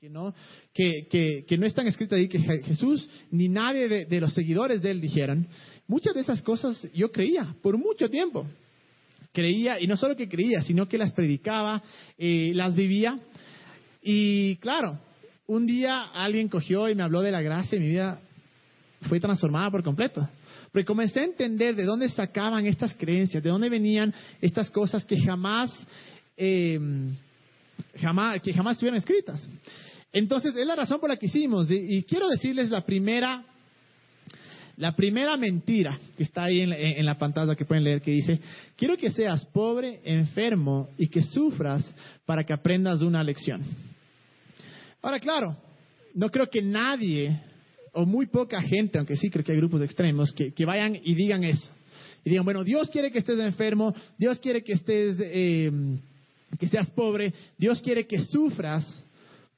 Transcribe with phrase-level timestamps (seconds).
[0.00, 0.32] que no,
[0.72, 4.92] que, que, que no están escritas ahí, que Jesús ni nadie de, los seguidores de
[4.92, 5.48] él dijeron.
[5.88, 8.46] Muchas de esas cosas yo creía por mucho tiempo.
[9.32, 11.82] Creía, y no solo que creía, sino que las predicaba,
[12.16, 13.18] eh, las vivía.
[14.00, 15.00] Y claro,
[15.48, 18.20] un día alguien cogió y me habló de la gracia y mi vida
[19.08, 20.28] fue transformada por completo.
[20.70, 25.20] Porque comencé a entender de dónde sacaban estas creencias, de dónde venían estas cosas que
[25.20, 25.72] jamás,
[26.36, 26.78] eh,
[28.00, 29.48] jamás, que jamás estuvieron escritas.
[30.12, 31.70] Entonces, es la razón por la que hicimos.
[31.70, 33.44] Y, quiero decirles la primera,
[34.76, 38.40] la primera mentira que está ahí en, la pantalla que pueden leer, que dice,
[38.76, 41.84] quiero que seas pobre, enfermo y que sufras
[42.24, 43.62] para que aprendas una lección.
[45.02, 45.56] Ahora, claro,
[46.14, 47.40] no creo que nadie
[47.92, 51.44] o muy poca gente, aunque sí creo que hay grupos extremos, que, vayan y digan
[51.44, 51.70] eso.
[52.24, 55.70] Y digan, bueno, Dios quiere que estés enfermo, Dios quiere que estés, eh,
[56.56, 59.04] que seas pobre, Dios quiere que sufras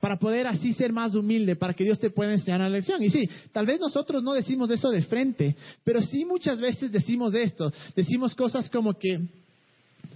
[0.00, 3.02] para poder así ser más humilde, para que Dios te pueda enseñar la lección.
[3.02, 7.34] Y sí, tal vez nosotros no decimos eso de frente, pero sí muchas veces decimos
[7.34, 9.20] esto, decimos cosas como que,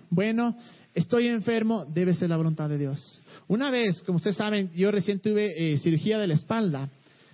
[0.08, 0.56] bueno,
[0.94, 3.20] estoy enfermo, debe ser la voluntad de Dios.
[3.46, 6.88] Una vez, como ustedes saben, yo recién tuve eh, cirugía de la espalda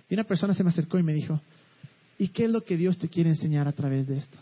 [0.09, 1.39] y una persona se me acercó y me dijo,
[2.17, 4.37] ¿y qué es lo que Dios te quiere enseñar a través de esto?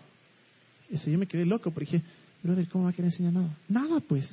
[0.91, 2.03] Eso, yo me quedé loco porque dije,
[2.41, 3.55] brother, ¿cómo va a querer enseñar nada?
[3.67, 4.27] Nada, pues.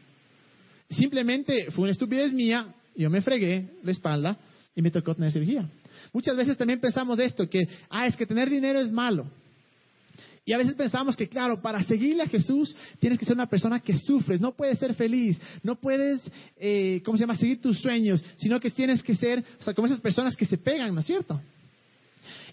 [0.91, 4.39] Simplemente fue una estupidez mía, yo me fregué la espalda
[4.75, 5.69] y me tocó tener cirugía.
[6.12, 9.27] Muchas veces también pensamos esto, que, ah, es que tener dinero es malo.
[10.45, 13.81] Y a veces pensamos que, claro, para seguirle a Jesús tienes que ser una persona
[13.81, 16.20] que sufres, no puedes ser feliz, no puedes,
[16.57, 19.87] eh, ¿cómo se llama?, seguir tus sueños, sino que tienes que ser, o sea, como
[19.87, 21.41] esas personas que se pegan, ¿no es cierto?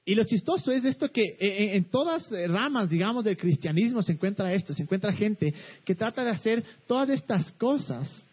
[0.05, 4.13] Y lo chistoso es esto que eh, eh, en, todas ramas, digamos, del cristianismo se
[4.13, 5.53] encuentra esto, se encuentra gente
[5.85, 8.27] que trata de hacer todas estas cosas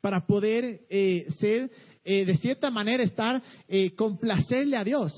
[0.00, 0.80] para poder
[1.40, 1.68] ser,
[2.04, 3.42] de cierta manera, estar,
[3.96, 5.12] complacerle a Dios.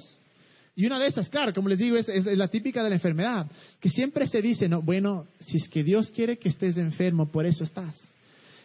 [0.81, 3.47] Y una de esas, claro, como les digo, es, la típica de la enfermedad,
[3.81, 7.45] que siempre se dice, no, bueno, si es que Dios quiere que estés enfermo, por
[7.45, 7.95] eso estás.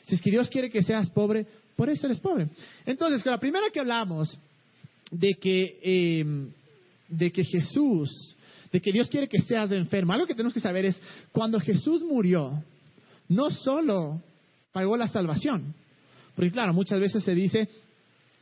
[0.04, 1.46] Si es que Dios quiere que seas pobre,
[1.76, 2.48] por eso eres pobre.
[2.86, 4.40] Entonces, con la primera que hablamos
[5.12, 5.80] de que,
[6.22, 6.52] em,
[7.08, 8.36] de que Jesús,
[8.72, 11.02] de que Dios quiere que seas enfermo, algo que tenemos que saber es,
[11.32, 12.64] cuando Jesús murió,
[13.28, 14.22] no solo
[14.72, 15.74] pagó la salvación,
[16.36, 17.70] porque claro, muchas veces se dice,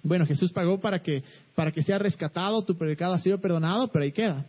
[0.01, 1.23] bueno, Jesús pagó para que,
[1.55, 4.45] para que sea rescatado, tu pecado ha sido perdonado, pero ahí queda.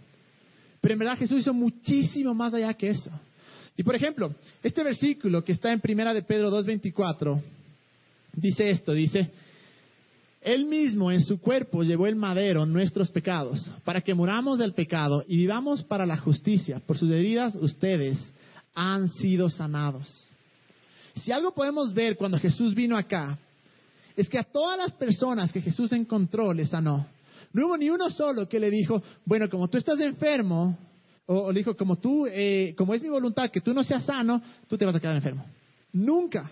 [0.81, 3.11] Pero en verdad Jesús hizo muchísimo más allá que eso.
[3.77, 7.41] Y por ejemplo, este versículo que está en Primera de Pedro 2.24,
[8.35, 9.31] dice esto, dice,
[10.45, 15.25] Él mismo en su cuerpo llevó el madero nuestros pecados, para que muramos del pecado
[15.27, 16.83] y vivamos para la justicia.
[16.87, 18.19] Por sus heridas ustedes
[18.75, 20.07] han sido sanados.
[21.17, 23.39] Si algo podemos ver cuando Jesús vino acá,
[24.15, 27.07] es que a todas las personas que Jesús encontró les sanó.
[27.55, 30.77] No hubo ni uno solo que le dijo, bueno, como tú estás enfermo,
[31.25, 34.43] o, le dijo, como tú, eh, como es mi voluntad que tú no seas sano,
[34.69, 35.47] tú te vas a quedar enfermo.
[35.95, 36.51] Nunca.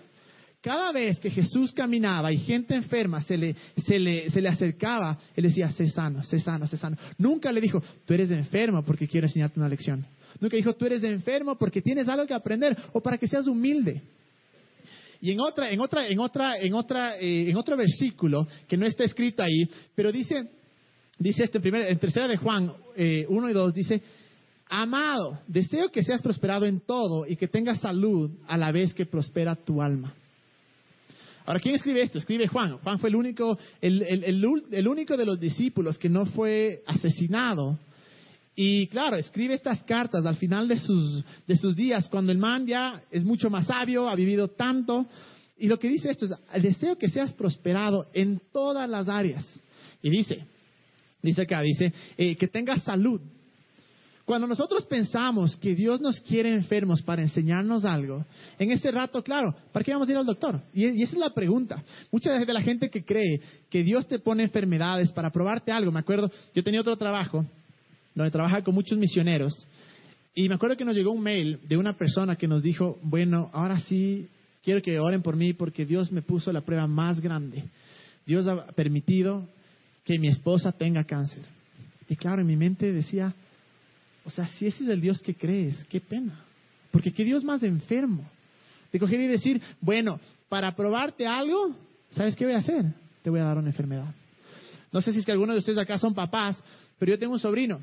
[0.63, 3.53] Cada vez que Jesús caminaba y gente enferma se le,
[3.85, 6.95] se le, se le acercaba, él decía, sé sano, sé sano, sé sano.
[7.17, 10.05] Nunca le dijo, tú eres enfermo porque quiero enseñarte una lección.
[10.39, 14.01] Nunca dijo, tú eres enfermo porque tienes algo que aprender o para que seas humilde.
[15.19, 18.85] Y en otra, en otra, en otra, en otra, eh, en otro versículo que no
[18.85, 20.47] está escrito ahí, pero dice,
[21.19, 24.01] dice esto en, primera, en tercera de Juan eh, 1 y 2, dice,
[24.69, 29.05] amado, deseo que seas prosperado en todo y que tengas salud a la vez que
[29.05, 30.15] prospera tu alma.
[31.45, 32.17] Ahora, ¿quién escribe esto?
[32.17, 32.77] Escribe Juan.
[32.77, 37.77] Juan fue el único, el, el único de los discípulos que no fue asesinado
[38.55, 42.67] y claro, escribe estas cartas al final de sus, de sus días, cuando el man
[42.67, 45.07] ya es mucho más sabio, ha vivido tanto.
[45.57, 49.45] Y lo que dice esto es, deseo que seas prosperado en todas las áreas.
[50.03, 50.45] Y dice,
[51.21, 53.21] dice acá, dice, eh, que tengas salud.
[54.25, 58.25] Cuando nosotros pensamos que Dios nos quiere enfermos para enseñarnos algo,
[58.57, 60.61] en ese rato, claro, ¿para qué vamos a ir al doctor?
[60.73, 61.83] Y, y, esa es la pregunta.
[62.09, 65.99] Mucha de la gente que cree que Dios te pone enfermedades para probarte algo, me
[65.99, 67.45] acuerdo, yo tenía otro trabajo
[68.15, 69.67] donde trabaja con muchos misioneros.
[70.35, 73.49] Y me acuerdo que nos llegó un mail de una persona que nos dijo, bueno,
[73.53, 74.27] ahora sí
[74.63, 77.65] quiero que oren por mí porque Dios me puso la prueba más grande.
[78.25, 79.47] Dios ha permitido
[80.05, 81.43] que mi esposa tenga cáncer.
[82.09, 83.33] Y claro, en mi mente decía,
[84.25, 86.43] o sea, si ese es el Dios que crees, qué pena.
[86.91, 88.23] Porque qué Dios más enfermo.
[88.91, 91.75] De coger y decir, bueno, para probarte algo,
[92.11, 92.85] ¿sabes qué voy a hacer?
[93.23, 94.13] Te voy a dar una enfermedad.
[94.91, 96.61] No sé si es que algunos de ustedes acá son papás,
[96.99, 97.81] pero yo tengo un sobrino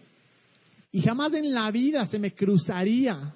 [0.93, 3.33] y jamás en la vida se me cruzaría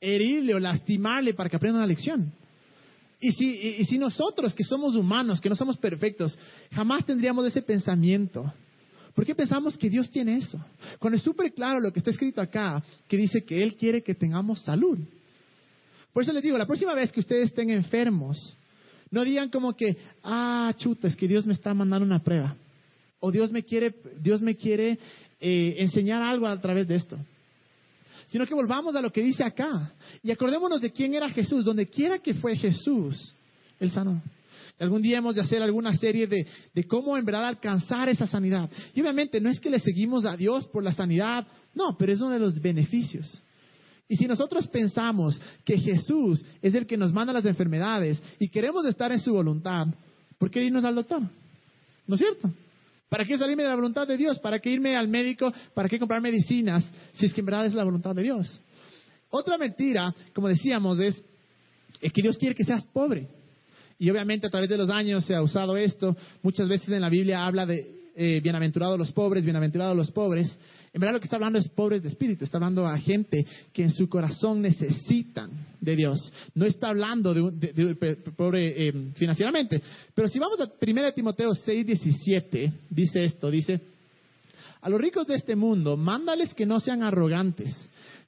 [0.00, 2.32] herirle o lastimarle para que aprenda una lección.
[3.20, 6.36] Y si, y, si nosotros que somos humanos, que no somos perfectos,
[6.72, 8.52] jamás tendríamos ese pensamiento.
[9.14, 10.64] ¿Por qué pensamos que Dios tiene eso?
[10.98, 14.14] Cuando es súper claro lo que está escrito acá, que dice que Él quiere que
[14.14, 14.98] tengamos salud.
[16.12, 18.56] Por eso les digo, la próxima vez que ustedes estén enfermos,
[19.10, 22.56] no digan como que, ah, chuta, es que Dios me está mandando una prueba.
[23.18, 24.98] O Dios me quiere, Dios me quiere
[25.40, 27.18] eh, enseñar algo a través de esto
[28.30, 29.92] sino que volvamos a lo que dice acá.
[30.22, 31.64] Y acordémonos de quién era Jesús.
[31.64, 33.34] Donde quiera que fue Jesús,
[33.80, 34.22] Él sanó.
[34.80, 38.68] Algún día hemos de hacer alguna serie de, de, cómo en verdad alcanzar esa sanidad.
[38.94, 42.20] Y obviamente no es que le seguimos a Dios por la sanidad, no, pero es
[42.20, 43.40] uno de los beneficios.
[44.08, 48.84] Y si nosotros pensamos que Jesús es el que nos manda las enfermedades y queremos
[48.86, 49.86] estar en su voluntad,
[50.36, 51.22] ¿por qué irnos al doctor?
[52.08, 52.50] ¿No es cierto?
[53.08, 54.38] ¿Para qué salirme de la voluntad de Dios?
[54.38, 55.52] ¿Para qué irme al médico?
[55.74, 58.60] ¿Para qué comprar medicinas si es que en verdad es la voluntad de Dios?
[59.30, 61.22] Otra mentira, como decíamos, es,
[62.00, 63.28] que Dios quiere que seas pobre.
[64.00, 66.16] Y obviamente a través de los años se ha usado esto.
[66.42, 70.50] Muchas veces en la Biblia habla de eh, bienaventurados los pobres, bienaventurados los pobres.
[70.94, 73.82] En verdad lo que está hablando es pobres de espíritu, está hablando a gente que
[73.82, 76.32] en su corazón necesitan de Dios.
[76.54, 77.98] No está hablando de, un
[78.34, 79.82] pobre eh, financieramente.
[80.14, 83.82] Pero si vamos a 1 Timoteo 6, 17, dice esto, dice,
[84.80, 87.76] a los ricos de este mundo, mándales que no sean arrogantes,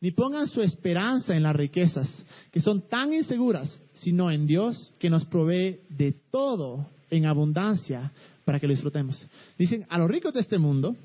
[0.02, 2.08] ni pongan su esperanza en las riquezas,
[2.50, 8.12] que son tan inseguras, sino en Dios, que nos provee de todo en abundancia
[8.44, 9.24] para que lo disfrutemos.
[9.56, 10.96] Dicen, a los ricos de este mundo,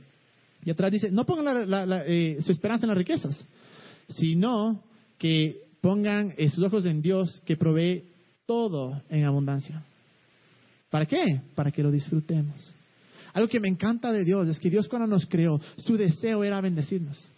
[0.65, 1.67] y atrás dice, no pongan
[2.07, 3.45] eh, su esperanza en las riquezas,
[4.09, 4.83] sino
[5.19, 8.03] que pongan eh, sus ojos en Dios que provee
[8.47, 9.83] todo en abundancia.
[10.89, 11.41] ¿Para qué?
[11.53, 12.73] Para que lo disfrutemos.
[13.33, 16.59] Algo que me encanta de Dios es que Dios cuando nos creó, su deseo era
[16.61, 17.29] bendecirnos.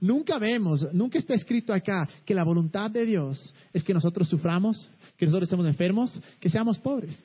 [0.00, 4.90] Nunca vemos, nunca está escrito acá que la voluntad de Dios es que nosotros suframos,
[5.16, 7.22] que nosotros estemos enfermos, que seamos pobres.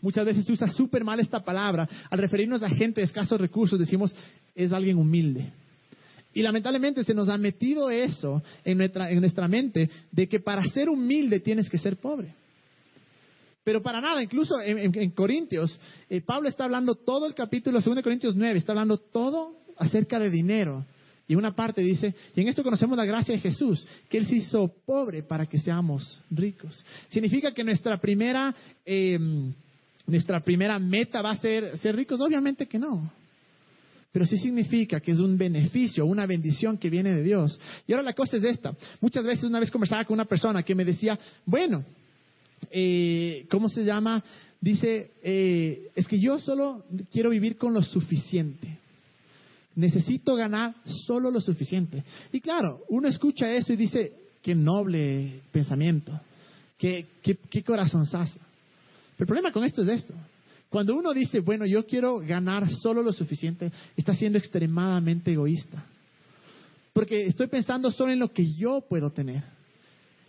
[0.00, 1.88] Muchas veces se usa súper mal esta palabra.
[2.08, 4.14] Al referirnos a gente de escasos recursos, decimos,
[4.54, 5.52] es alguien humilde.
[6.32, 10.64] Y lamentablemente se nos ha metido eso en nuestra, en nuestra mente de que para
[10.64, 12.34] ser humilde tienes que ser pobre.
[13.64, 15.78] Pero para nada, incluso en, Corintios,
[16.08, 20.18] eh, Pablo está hablando todo el capítulo 2 de Corintios 9, está hablando todo acerca
[20.18, 20.84] de dinero.
[21.30, 24.34] Y una parte dice, y en esto conocemos la gracia de Jesús, que Él se
[24.34, 26.84] hizo pobre para que seamos ricos.
[27.08, 28.52] Significa que nuestra primera...
[28.84, 29.16] Eh,
[30.08, 32.20] nuestra primera meta va a ser ser ricos?
[32.20, 33.12] Obviamente que no.
[34.10, 37.60] Pero sí significa que es un beneficio, una bendición que viene de Dios.
[37.86, 38.74] Y ahora la cosa es esta.
[39.00, 41.16] Muchas veces una vez conversaba con una persona que me decía,
[41.46, 41.84] bueno,
[42.72, 44.24] eh, ¿cómo se llama?
[44.60, 48.79] Dice, eh, es que yo solo quiero vivir con lo suficiente.
[49.74, 50.74] Necesito ganar
[51.06, 52.02] solo lo suficiente.
[52.32, 54.12] Y claro, uno escucha eso y dice,
[54.42, 56.18] qué noble pensamiento,
[56.76, 58.40] qué, qué, qué corazonzazo.
[59.18, 60.14] El problema con esto es esto.
[60.70, 65.84] Cuando uno dice, bueno, yo quiero ganar solo lo suficiente, está siendo extremadamente egoísta.
[66.92, 69.42] Porque estoy pensando solo en lo que yo puedo tener.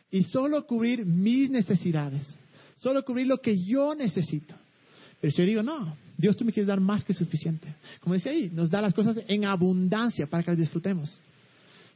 [0.09, 2.23] Y solo cubrir mis necesidades.
[2.81, 4.55] Solo cubrir lo que yo necesito.
[5.19, 7.75] Pero si yo digo, no, Dios tú me quieres dar más que suficiente.
[7.99, 11.19] Como decía ahí, nos da las cosas en abundancia para que las disfrutemos.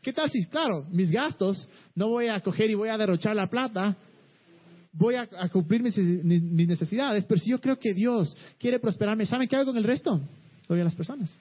[0.02, 3.48] ¿Qué tal si, claro, mis gastos, no voy a coger y voy a derrochar la
[3.48, 3.96] plata
[4.98, 5.98] voy a, cumplir mis,
[6.68, 10.22] necesidades, pero si yo creo que Dios quiere prosperarme, ¿saben qué hago con el resto?
[10.68, 11.34] Doy a las personas.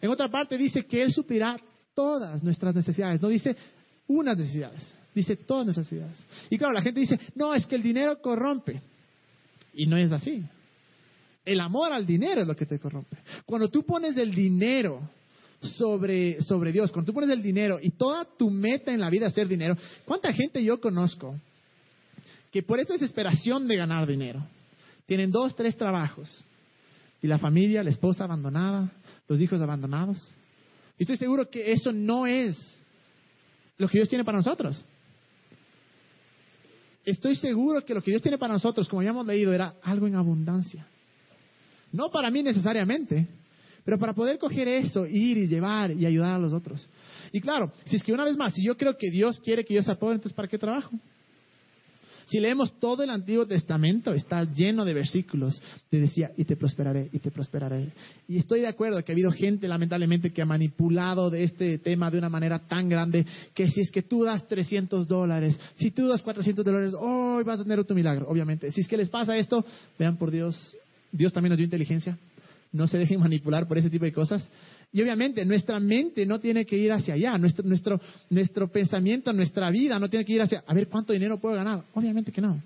[0.00, 1.56] En otra parte dice que Él suplirá
[1.94, 3.56] todas nuestras necesidades, no dice
[4.06, 6.18] unas necesidades, dice todas nuestras necesidades.
[6.50, 8.82] Y claro, la gente dice, no, es que el dinero corrompe.
[9.72, 10.42] Y no es así.
[11.50, 13.16] El amor al dinero es lo que te corrompe.
[13.44, 15.10] Cuando tú pones el dinero
[15.60, 19.26] sobre, sobre Dios, cuando tú pones el dinero y toda tu meta en la vida
[19.26, 21.34] es hacer dinero, ¿cuánta gente yo conozco
[22.52, 24.46] que por esta desesperación de ganar dinero,
[25.06, 26.44] tienen dos, tres trabajos,
[27.20, 28.92] y la familia, la esposa abandonada,
[29.26, 30.18] los hijos abandonados.
[30.98, 32.56] Y estoy seguro que eso no es
[33.76, 34.84] lo que Dios tiene para nosotros.
[37.04, 40.06] Estoy seguro que lo que Dios tiene para nosotros, como ya hemos leído, era algo
[40.06, 40.86] en abundancia.
[41.92, 43.26] No para mí necesariamente,
[43.84, 46.88] pero para poder coger eso, ir y llevar y ayudar a los otros.
[47.32, 49.74] Y claro, si es que una vez más, si yo creo que Dios quiere que
[49.74, 50.90] yo sea pobre, entonces ¿para qué trabajo?
[52.30, 57.08] Si leemos todo el Antiguo Testamento, está lleno de versículos de decía, y te prosperaré,
[57.12, 57.90] y te prosperaré.
[58.28, 62.08] Y estoy de acuerdo que ha habido gente, lamentablemente, que ha manipulado de este tema
[62.08, 66.06] de una manera tan grande que si es que tú das 300 dólares, si tú
[66.06, 68.70] das 400 dólares, hoy vas a tener tu milagro, obviamente.
[68.70, 69.64] Si es que les pasa esto,
[69.98, 70.76] vean por Dios,
[71.12, 72.18] Dios también nos dio inteligencia.
[72.72, 74.46] No se dejen manipular por ese tipo de cosas.
[74.92, 79.70] Y obviamente nuestra mente no tiene que ir hacia allá, nuestro, nuestro, nuestro pensamiento, nuestra
[79.70, 81.84] vida no tiene que ir hacia, a ver cuánto dinero puedo ganar.
[81.94, 82.60] Obviamente que no.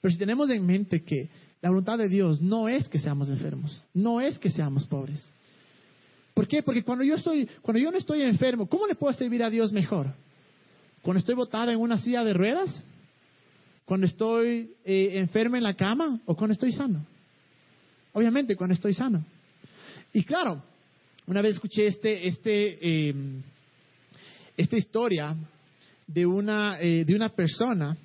[0.00, 1.28] Pero si tenemos en mente que
[1.62, 5.24] la voluntad de Dios no es que seamos enfermos, no es que seamos pobres.
[6.34, 6.62] ¿Por qué?
[6.62, 9.72] Porque cuando yo, estoy, cuando yo no estoy enfermo, ¿cómo le puedo servir a Dios
[9.72, 10.12] mejor?
[11.00, 12.84] ¿Cuando estoy botada en una silla de ruedas?
[13.84, 16.20] ¿Cuando estoy eh, enfermo en la cama?
[16.26, 17.06] ¿O cuando estoy sano?
[18.14, 19.24] Obviamente, cuando estoy sano.
[20.12, 20.62] Y claro,
[21.26, 23.42] una vez escuché este, este, em,
[24.56, 25.36] esta historia
[26.06, 27.96] de una, eh, de una persona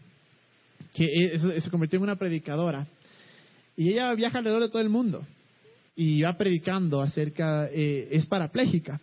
[0.93, 2.85] que se convirtió en una predicadora.
[3.77, 5.25] Y ella viaja alrededor de todo el mundo
[5.95, 8.99] y va predicando acerca, eh, es parapléjica.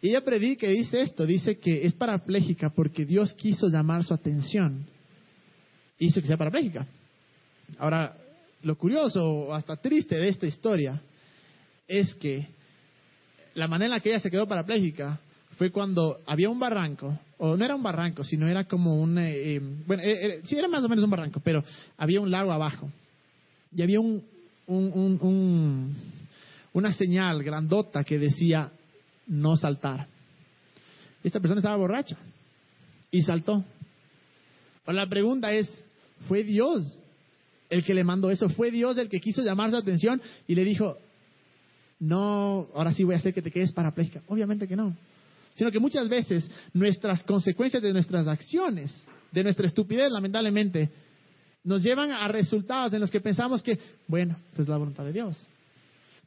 [0.00, 4.86] Ella predica y dice esto, dice que es parapléjica porque Dios quiso llamar su atención.
[5.98, 6.86] Hizo que sea parapléjica.
[7.78, 8.16] Ahora,
[8.62, 11.00] lo curioso o hasta triste de esta historia
[11.86, 12.48] es que
[13.54, 15.20] la manera en la que ella se quedó parapléjica
[15.56, 19.56] fue cuando había un barranco, o no era un barranco, sino era como un, eh,
[19.56, 20.02] eh, bueno,
[20.44, 21.64] sí era más o menos un barranco, pero
[21.96, 22.90] había un lago abajo.
[23.74, 24.22] Y había un,
[24.66, 25.96] un
[26.72, 28.70] una señal grandota que decía
[29.26, 30.06] no saltar.
[31.24, 32.16] Esta persona estaba borracha
[33.10, 33.64] y saltó.
[34.86, 35.68] Ahora la pregunta es,
[36.28, 36.98] ¿fue Dios
[37.68, 38.48] el que le mandó eso?
[38.48, 40.98] ¿Fue Dios el que quiso llamar su atención y le dijo,
[42.00, 44.22] no, ahora sí voy a hacer que te quedes parapléjica?
[44.28, 44.96] Obviamente que no.
[45.54, 48.94] Sino que muchas veces nuestras consecuencias de nuestras acciones,
[49.32, 50.90] de nuestra estupidez, lamentablemente,
[51.64, 55.12] nos llevan a resultados en los que pensamos que, bueno, esto es la voluntad de
[55.12, 55.36] Dios.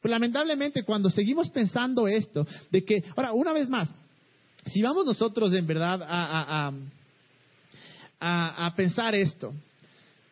[0.02, 3.90] Pero lamentablemente cuando seguimos pensando esto, de que, ahora, una vez más,
[4.66, 6.72] si vamos nosotros en verdad a,
[8.20, 9.54] a, pensar esto,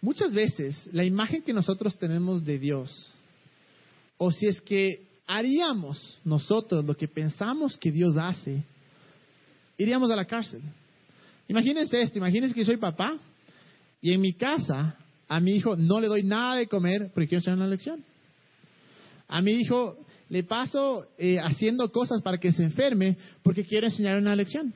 [0.01, 3.09] muchas veces la imagen que nosotros tenemos de Dios,
[4.17, 8.63] o si es que haríamos nosotros lo que pensamos que Dios hace,
[9.77, 10.61] iríamos a la cárcel.
[11.47, 13.17] Imagínense esto, imagínense que soy papá
[14.01, 17.39] y en mi casa a mi hijo no le doy nada de comer porque quiero
[17.39, 18.03] hacer una lección.
[19.27, 19.97] A mi hijo
[20.29, 24.73] le paso eh, haciendo cosas para que se enferme porque quiero enseñar una lección.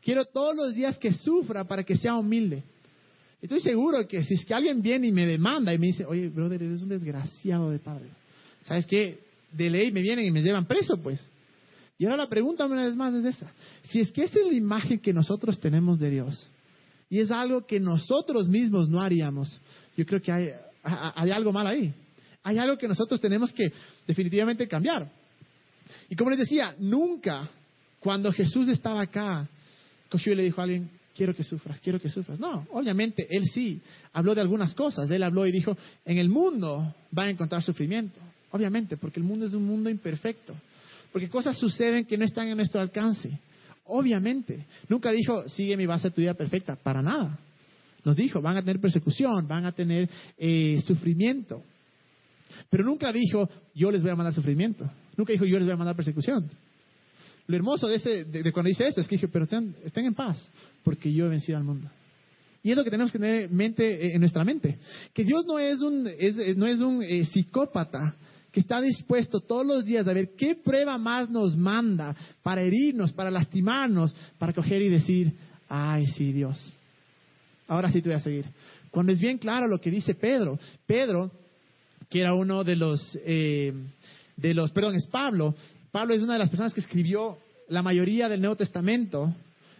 [0.00, 2.62] Quiero todos los días que sufra para que sea humilde.
[3.40, 6.28] Estoy seguro que si es que alguien viene y me demanda y me dice, oye,
[6.28, 8.08] brother, eres un desgraciado de padre.
[8.66, 9.20] ¿Sabes qué?
[9.52, 11.24] De ley me vienen y me llevan preso, pues.
[11.98, 13.52] Y ahora la pregunta una vez más es esta.
[13.84, 16.50] Si es que esa es la imagen que nosotros tenemos de Dios
[17.10, 19.60] y es algo que nosotros mismos no haríamos,
[19.96, 20.50] yo creo que hay,
[20.82, 21.92] hay algo mal ahí.
[22.42, 23.72] Hay algo que nosotros tenemos que
[24.06, 25.10] definitivamente cambiar.
[26.08, 27.50] Y como les decía, nunca
[28.00, 29.48] cuando Jesús estaba acá,
[30.08, 32.38] cogió y le dijo a alguien, quiero que sufras, quiero que sufras.
[32.38, 33.82] No, obviamente él sí
[34.12, 35.10] habló de algunas cosas.
[35.10, 38.20] Él habló y dijo, en el mundo va a encontrar sufrimiento.
[38.52, 40.54] Obviamente, porque el mundo es un mundo imperfecto.
[41.12, 43.36] Porque cosas suceden que no están en nuestro alcance.
[43.86, 44.64] Obviamente.
[44.88, 46.76] Nunca dijo, sigue mi base tu vida perfecta.
[46.76, 47.36] Para nada.
[48.04, 50.08] Nos dijo, van a tener persecución, van a tener
[50.38, 51.64] eh, sufrimiento.
[52.70, 54.88] Pero nunca dijo, yo les voy a mandar sufrimiento.
[55.16, 56.48] Nunca dijo, yo les voy a mandar persecución.
[57.48, 60.38] Lo hermoso de, ese, de, cuando dice eso es que dije, pero estén, en paz,
[60.84, 61.90] porque yo he vencido al mundo.
[62.62, 64.78] Y es lo que tenemos que tener mente, eh, en nuestra mente.
[65.12, 66.04] Que Dios no es un,
[66.56, 68.14] no es un eh, psicópata
[68.52, 73.12] que está dispuesto todos los días a ver qué prueba más nos manda para herirnos,
[73.12, 75.32] para lastimarnos, para coger y decir,
[75.68, 76.74] ay, sí, Dios.
[77.66, 78.44] Ahora sí te voy a seguir.
[78.90, 80.58] Cuando es bien claro lo que dice Pedro.
[80.86, 81.30] Pedro
[82.08, 83.72] que era uno de los, eh,
[84.36, 85.54] de los, perdón, es Pablo.
[85.98, 87.38] Pablo es una de las personas que escribió
[87.70, 89.34] la mayoría del Nuevo Testamento.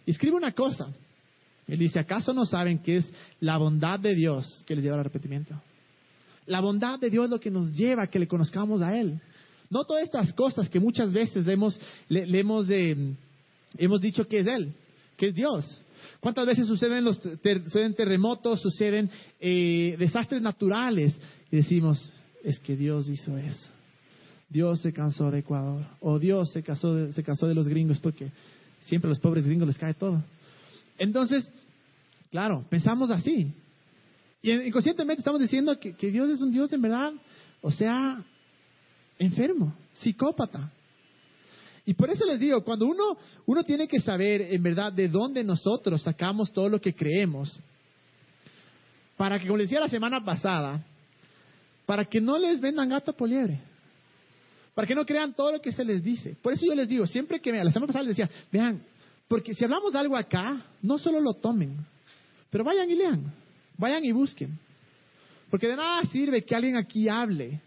[0.04, 0.88] Y escribe una cosa.
[1.68, 3.08] Él dice, ¿acaso no saben que es
[3.38, 5.54] la bondad de Dios que les lleva al arrepentimiento?
[6.46, 9.20] La bondad de Dios es lo que nos lleva a que le conozcamos a Él.
[9.70, 13.14] No todas estas cosas que muchas veces le hemos, le, eh,
[13.76, 14.72] hemos dicho que es Él,
[15.16, 15.80] que es Dios.
[16.18, 19.08] ¿Cuántas veces suceden, los suceden terremotos, suceden
[19.38, 21.14] eh, desastres naturales?
[21.52, 22.10] Y decimos,
[22.42, 23.77] es que Dios hizo eso.
[24.49, 25.85] Dios se cansó de Ecuador.
[26.00, 28.31] O Dios se cansó de, se cansó de los gringos porque
[28.87, 30.23] siempre a los pobres gringos les cae todo.
[30.99, 31.49] Entonces,
[32.31, 33.52] claro, pensamos así.
[34.43, 37.12] Y inconscientemente estamos diciendo que, que Dios es un Dios en verdad,
[37.61, 38.23] o sea,
[39.19, 40.71] enfermo, psicópata.
[41.85, 45.43] Y por eso les digo, cuando uno, uno tiene que saber en verdad de dónde
[45.43, 47.59] nosotros sacamos todo lo que creemos,
[49.17, 50.85] para que, como les decía la semana pasada,
[51.87, 53.59] para que no les vendan gato por liebre.
[54.78, 56.37] Para que no crean todo lo que se les dice.
[56.40, 58.80] Por eso yo les digo, siempre que me, la semana pasada les decía, vean,
[59.26, 61.85] porque si hablamos de algo acá, no solo lo tomen,
[62.49, 63.25] pero vayan y lean,
[63.76, 64.56] vayan y busquen.
[65.50, 67.61] Porque de nada sirve que alguien aquí hable.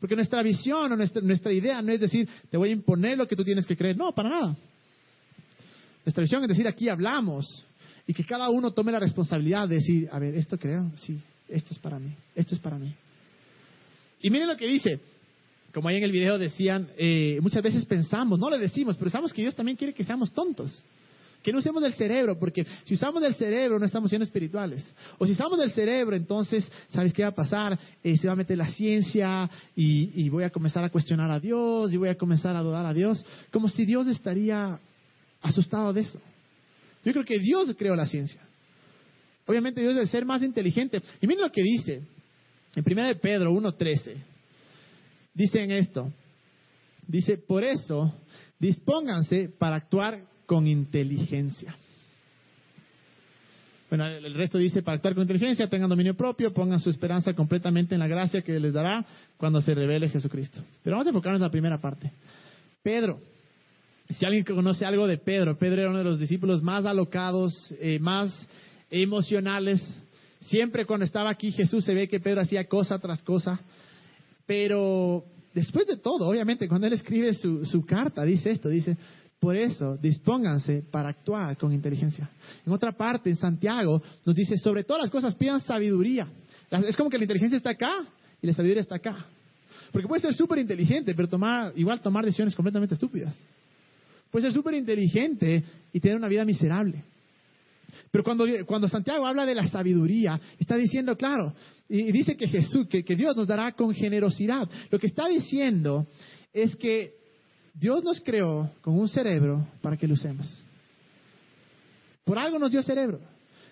[0.00, 3.28] Porque nuestra visión o nuestra, nuestra idea no es decir, te voy a imponer lo
[3.28, 3.94] que tú tienes que creer.
[3.94, 4.56] No, para nada.
[6.06, 7.66] Nuestra visión es decir, aquí hablamos
[8.06, 11.20] y que cada uno tome la responsabilidad de decir, a ver, esto creo, sí,
[11.50, 12.94] esto es para mí, esto es para mí.
[14.22, 15.00] Y miren lo que dice,
[15.76, 19.30] como ahí en el video decían, eh, muchas veces pensamos, no le decimos, pero sabemos
[19.30, 20.82] que Dios también quiere que seamos tontos.
[21.42, 24.90] Que no usemos el cerebro, porque si usamos el cerebro no estamos siendo espirituales.
[25.18, 27.78] O si usamos el cerebro, entonces, ¿sabes qué va a pasar?
[28.02, 31.38] Eh, se va a meter la ciencia y, y voy a comenzar a cuestionar a
[31.38, 34.80] Dios y voy a comenzar a adorar a Dios, como si Dios estaría
[35.42, 36.18] asustado de eso.
[37.04, 38.40] Yo creo que Dios creó la ciencia.
[39.44, 41.02] Obviamente Dios debe ser más inteligente.
[41.20, 42.00] Y miren lo que dice
[42.74, 44.35] en 1 de Pedro 1.13.
[45.36, 46.10] Dice en esto,
[47.06, 48.10] dice, por eso,
[48.58, 51.76] dispónganse para actuar con inteligencia.
[53.90, 57.94] Bueno, el resto dice, para actuar con inteligencia, tengan dominio propio, pongan su esperanza completamente
[57.94, 59.04] en la gracia que les dará
[59.36, 60.62] cuando se revele Jesucristo.
[60.82, 62.10] Pero vamos a enfocarnos en la primera parte.
[62.82, 63.20] Pedro,
[64.08, 67.98] si alguien conoce algo de Pedro, Pedro era uno de los discípulos más alocados, eh,
[67.98, 68.48] más
[68.90, 69.82] emocionales.
[70.40, 73.60] Siempre cuando estaba aquí Jesús se ve que Pedro hacía cosa tras cosa.
[74.46, 78.96] Pero después de todo, obviamente, cuando él escribe su, su carta, dice esto, dice,
[79.38, 82.30] por eso, dispónganse para actuar con inteligencia.
[82.64, 86.26] En otra parte, en Santiago, nos dice, sobre todas las cosas pidan sabiduría.
[86.70, 87.92] Es como que la inteligencia está acá
[88.40, 89.26] y la sabiduría está acá.
[89.92, 93.34] Porque puede ser súper inteligente, pero tomar, igual tomar decisiones completamente estúpidas.
[94.30, 95.62] Puede ser súper inteligente
[95.92, 97.04] y tener una vida miserable.
[98.10, 101.54] Pero cuando, cuando Santiago habla de la sabiduría, está diciendo, claro,
[101.88, 104.68] y, dice que Jesús, que, que Dios nos dará con generosidad.
[104.90, 106.06] Lo que está diciendo
[106.52, 107.14] es que
[107.74, 110.62] Dios nos creó con un cerebro para que lo usemos.
[112.24, 113.20] Por algo nos dio cerebro.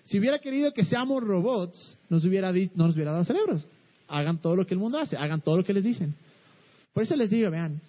[0.05, 3.67] Si hubiera querido que seamos robots, nos hubiera no nos hubiera dado cerebros.
[4.07, 6.13] Hagan todo lo que el mundo hace, hagan todo lo que les dicen.
[6.93, 7.81] Por eso les digo, vean,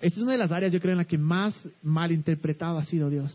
[0.00, 2.84] esta es una de las áreas, yo creo, en la que más mal interpretado ha
[2.84, 3.34] sido Dios.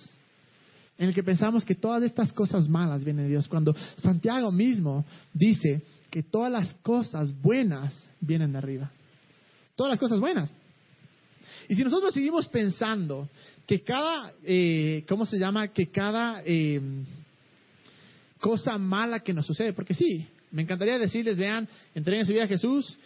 [0.97, 3.47] En el que pensamos que todas estas cosas malas vienen de Dios.
[3.47, 8.91] Cuando Santiago mismo dice que todas las cosas buenas vienen de arriba.
[9.75, 10.53] Todas las cosas buenas.
[11.67, 13.29] Y si nosotros seguimos pensando
[13.65, 15.69] que cada, eh, ¿cómo se llama?
[15.69, 16.79] Que cada eh,
[18.39, 22.47] cosa mala que nos sucede, porque sí, me encantaría decirles, vean, entreguen su vida a
[22.47, 22.97] Jesús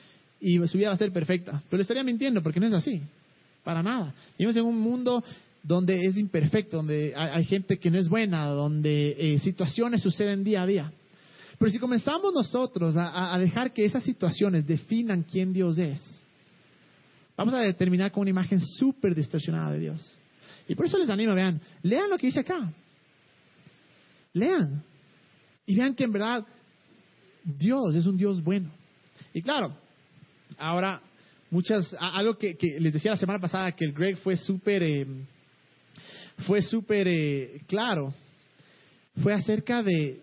[0.41, 1.63] y su vida va a ser perfecta.
[1.69, 3.01] Pero le estaría mintiendo porque no es así.
[3.63, 4.13] Para nada.
[4.37, 5.23] Vivimos en un mundo
[5.67, 10.61] donde es imperfecto, donde hay, gente que no es buena, donde eh, situaciones suceden día
[10.61, 10.93] a día.
[11.59, 15.99] Pero si comenzamos nosotros a, dejar que esas situaciones definan quién Dios es,
[17.35, 20.17] vamos a determinar con una imagen súper distorsionada de Dios.
[20.69, 22.71] Y por eso les animo, vean, lean lo que dice acá.
[24.31, 24.81] Lean.
[25.65, 26.45] Y vean que en verdad
[27.43, 28.71] Dios es un Dios bueno.
[29.33, 29.75] Y claro,
[30.57, 31.01] ahora
[31.49, 35.05] muchas, algo que, les decía la semana pasada que el Greg fue súper, eh,
[36.45, 38.13] fue súper eh, claro,
[39.21, 40.21] fue acerca de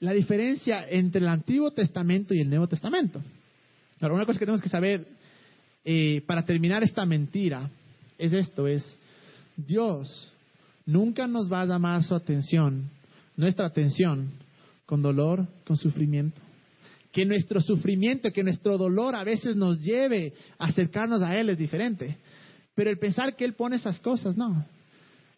[0.00, 3.22] la diferencia entre el Antiguo Testamento y el Nuevo Testamento.
[4.00, 5.06] Una cosa que tenemos que saber
[5.84, 7.70] eh, para terminar esta mentira
[8.18, 8.84] es esto, es
[9.56, 10.32] Dios
[10.84, 12.90] nunca nos va a llamar su atención,
[13.36, 14.30] nuestra atención,
[14.84, 16.40] con dolor, con sufrimiento
[17.14, 21.56] que nuestro sufrimiento, que nuestro dolor a veces nos lleve a acercarnos a Él es
[21.56, 22.18] diferente.
[22.74, 24.66] Pero el pensar que Él pone esas cosas, no.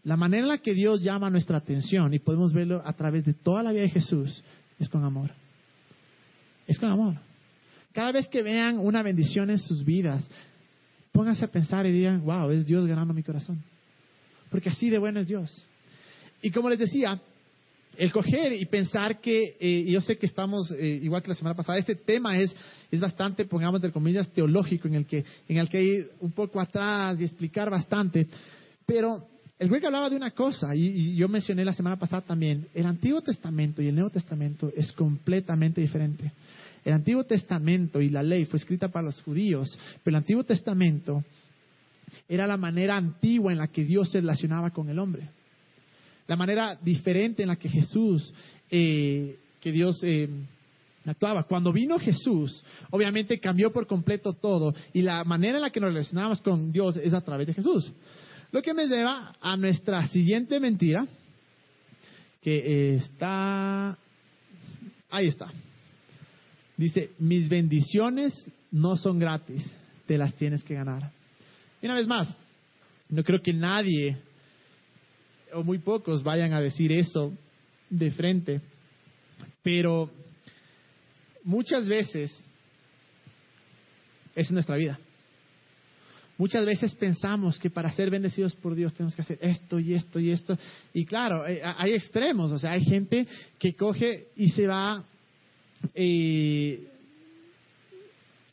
[0.06, 3.34] La manera en la que Dios llama nuestra atención, y podemos verlo a través de
[3.34, 4.40] toda la vida de Jesús,
[4.78, 5.32] es con amor.
[6.68, 7.14] Es con amor.
[7.92, 10.22] Cada vez que vean una bendición en sus vidas,
[11.10, 13.60] pónganse a pensar y digan, wow, es Dios ganando mi corazón.
[14.48, 15.66] Porque así de bueno es Dios.
[16.40, 17.20] Y como les decía,
[17.98, 21.56] el coger y pensar que, eh, yo sé que estamos, eh, igual que la semana
[21.56, 22.54] pasada, este tema es,
[22.92, 26.60] es bastante, pongamos entre comillas, teológico, en el, que, en el que ir un poco
[26.60, 28.28] atrás y explicar bastante,
[28.86, 32.86] pero el Greg hablaba de una cosa, y, yo mencioné la semana pasada también, el
[32.86, 36.32] Antiguo Testamento y el Nuevo Testamento es completamente diferente.
[36.84, 41.24] El Antiguo Testamento y la ley fue escrita para los judíos, pero el Antiguo Testamento
[42.28, 45.28] era la manera antigua en la que Dios se relacionaba con el hombre
[46.26, 48.32] la manera diferente en la que Jesús,
[48.70, 50.28] eh, que Dios eh,
[51.04, 51.44] actuaba.
[51.44, 55.90] Cuando vino Jesús, obviamente cambió por completo todo y la manera en la que nos
[55.90, 57.92] relacionamos con Dios es a través de Jesús.
[58.52, 61.06] Lo que me lleva a nuestra siguiente mentira,
[62.42, 63.98] que está,
[65.10, 65.50] ahí está.
[66.76, 68.32] Dice, mis bendiciones
[68.70, 69.64] no son gratis,
[70.06, 71.10] te las tienes que ganar.
[71.82, 72.34] Y una vez más,
[73.08, 74.16] no creo que nadie
[75.52, 77.32] o muy pocos vayan a decir eso
[77.88, 78.60] de frente,
[79.62, 80.10] pero
[81.44, 82.38] muchas veces
[84.34, 84.98] es nuestra vida.
[86.38, 90.20] Muchas veces pensamos que para ser bendecidos por Dios tenemos que hacer esto y esto
[90.20, 90.58] y esto.
[90.92, 93.26] Y claro, eh, hay extremos, o sea, hay gente
[93.58, 95.02] que coge y se va
[95.94, 96.86] eh,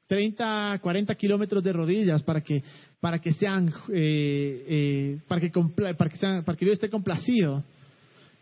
[0.08, 2.63] 30, 40 kilómetros de rodillas para que,
[3.00, 5.52] para que sean, eh, eh, para, que
[5.98, 7.63] para, que sean, para que Dios esté complacido.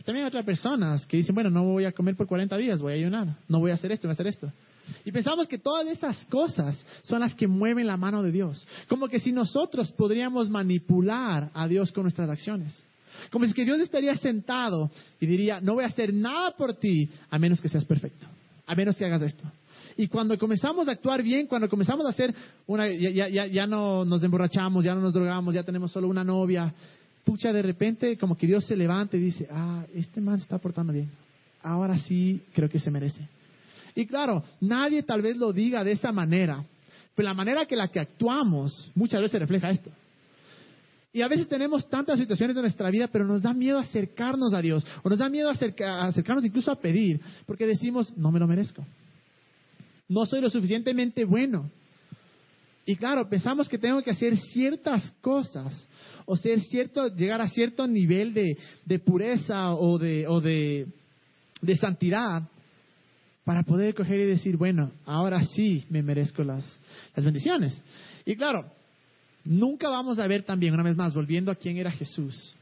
[0.03, 2.93] También hay otras personas que dicen, bueno, no voy a comer por 40 días, voy
[2.93, 4.51] a ayunar, no voy a hacer esto, voy a hacer esto.
[5.05, 8.65] Y pensamos que todas esas cosas son las que mueven la mano de Dios.
[8.87, 12.77] Como que si nosotros podríamos manipular a Dios con nuestras acciones.
[13.29, 17.37] Como si Dios estaría sentado y diría, no voy a hacer nada por ti a
[17.37, 18.25] menos que seas perfecto,
[18.65, 19.43] a menos que hagas esto.
[19.97, 22.33] Y cuando comenzamos a actuar bien, cuando comenzamos a hacer
[22.67, 26.23] una, ya, ya, ya no nos emborrachamos, ya no nos drogamos, ya tenemos solo una
[26.23, 26.73] novia,
[27.23, 30.93] pucha, de repente como que Dios se levanta y dice, ah, este man está portando
[30.93, 31.09] bien.
[31.63, 33.27] Ahora sí creo que se merece.
[33.95, 36.63] Y claro, nadie tal vez lo diga de esa manera,
[37.15, 39.91] pero la manera que la que actuamos muchas veces refleja esto.
[41.13, 44.61] Y a veces tenemos tantas situaciones de nuestra vida, pero nos da miedo acercarnos a
[44.61, 48.85] Dios, o nos da miedo acercarnos incluso a pedir, porque decimos, no me lo merezco.
[50.07, 51.69] No soy lo suficientemente bueno.
[52.85, 55.85] Y claro, pensamos que tengo que hacer ciertas cosas,
[56.25, 60.87] o ser cierto, llegar a cierto nivel de, pureza o, de, o de,
[61.61, 62.43] de santidad,
[63.43, 66.63] para poder coger y decir, bueno, ahora sí me merezco las,
[67.15, 67.81] las bendiciones.
[68.25, 68.65] Y claro,
[69.43, 72.53] nunca vamos a ver también, una vez más, volviendo a quién era Jesús,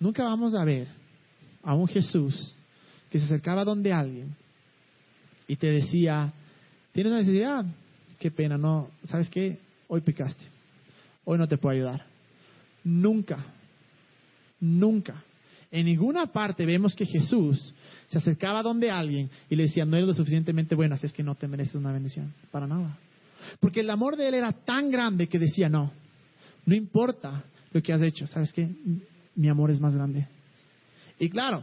[0.00, 0.88] nunca vamos a ver
[1.62, 2.54] a un Jesús
[3.10, 4.34] que se acercaba donde alguien
[5.48, 6.32] y te decía,
[6.92, 7.64] ¿tienes una necesidad?
[8.18, 9.58] Qué pena, no, ¿sabes qué?
[9.88, 10.44] Hoy pecaste,
[11.24, 12.04] hoy no te puedo ayudar.
[12.82, 13.44] Nunca,
[14.60, 15.22] nunca.
[15.70, 17.74] En ninguna parte vemos que Jesús
[18.08, 21.22] se acercaba donde alguien y le decía, no eres lo suficientemente bueno, así es que
[21.22, 22.32] no te mereces una bendición.
[22.50, 22.96] Para nada.
[23.60, 25.92] Porque el amor de él era tan grande que decía, no,
[26.64, 28.68] no importa lo que has hecho, ¿sabes qué?
[29.34, 30.26] Mi amor es más grande.
[31.18, 31.62] Y claro,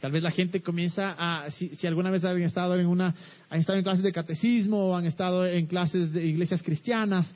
[0.00, 3.14] tal vez la gente comienza a, si, alguna vez han estado en una,
[3.48, 7.30] han estado en clases de catecismo o han estado en clases de iglesias cristianas,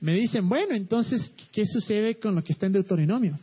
[0.00, 3.38] me dicen, bueno, entonces, ¿qué sucede con lo que está en Deuteronomio?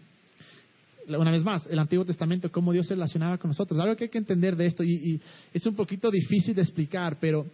[1.08, 3.80] Una vez más, el Antiguo Testamento, cómo Dios se relacionaba con nosotros.
[3.80, 5.20] Algo que hay que entender de esto, y,
[5.54, 7.46] es un poquito difícil de explicar, pero,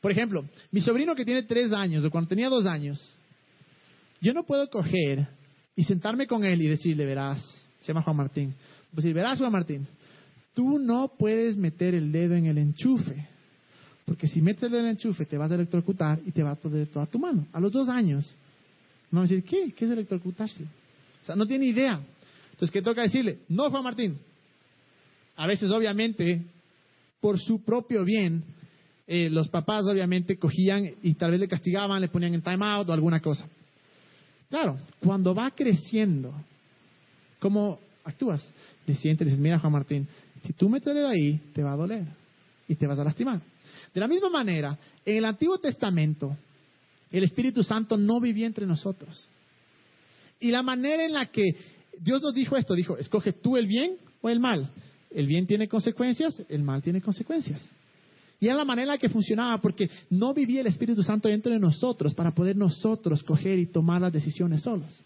[0.00, 3.00] por ejemplo, mi sobrino que tiene tres años, o cuando tenía dos años,
[4.20, 5.26] yo no puedo coger
[5.74, 7.40] y sentarme con él y decirle, verás,
[7.80, 8.54] se llama Juan Martín,
[8.92, 9.86] pues decir, verás Juan Martín,
[10.54, 13.28] tú no puedes meter el dedo en el enchufe,
[14.04, 16.52] porque si metes el dedo en el enchufe te vas a electrocutar y te va
[16.52, 17.46] a doler toda tu mano.
[17.52, 18.34] A los dos años,
[19.10, 19.72] no va a decir, ¿qué?
[19.72, 20.64] ¿Qué es electrocutarse?
[21.22, 22.00] O sea, no tiene idea.
[22.56, 23.40] Entonces, ¿qué toca decirle?
[23.50, 24.18] No, Juan Martín.
[25.36, 26.42] A veces, obviamente,
[27.20, 28.42] por su propio bien,
[29.06, 32.88] eh, los papás obviamente cogían y tal vez le castigaban, le ponían en time out
[32.88, 33.46] o alguna cosa.
[34.48, 36.32] Claro, cuando va creciendo,
[37.38, 38.42] ¿cómo actúas?
[38.86, 40.08] Le sientes y dices, mira Juan Martín,
[40.42, 42.04] si tú metes de ahí, te va a doler
[42.68, 43.42] y te vas a lastimar.
[43.92, 46.34] De la misma manera, en el Antiguo Testamento,
[47.10, 49.28] el Espíritu Santo no vivía entre nosotros.
[50.40, 51.54] Y la manera en la que
[52.00, 54.70] Dios nos dijo esto, dijo, escoge tú el bien o el mal.
[55.10, 57.66] El bien tiene consecuencias, el mal tiene consecuencias.
[58.38, 61.58] Y era la manera en que funcionaba, porque no vivía el Espíritu Santo dentro de
[61.58, 65.02] nosotros para poder nosotros coger y tomar las decisiones solos.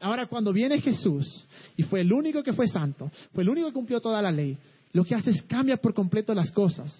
[0.00, 3.74] Ahora, cuando viene Jesús, y fue el único que fue santo, fue el único que
[3.74, 4.58] cumplió toda la ley,
[4.92, 6.92] lo que hace es cambia por completo las cosas.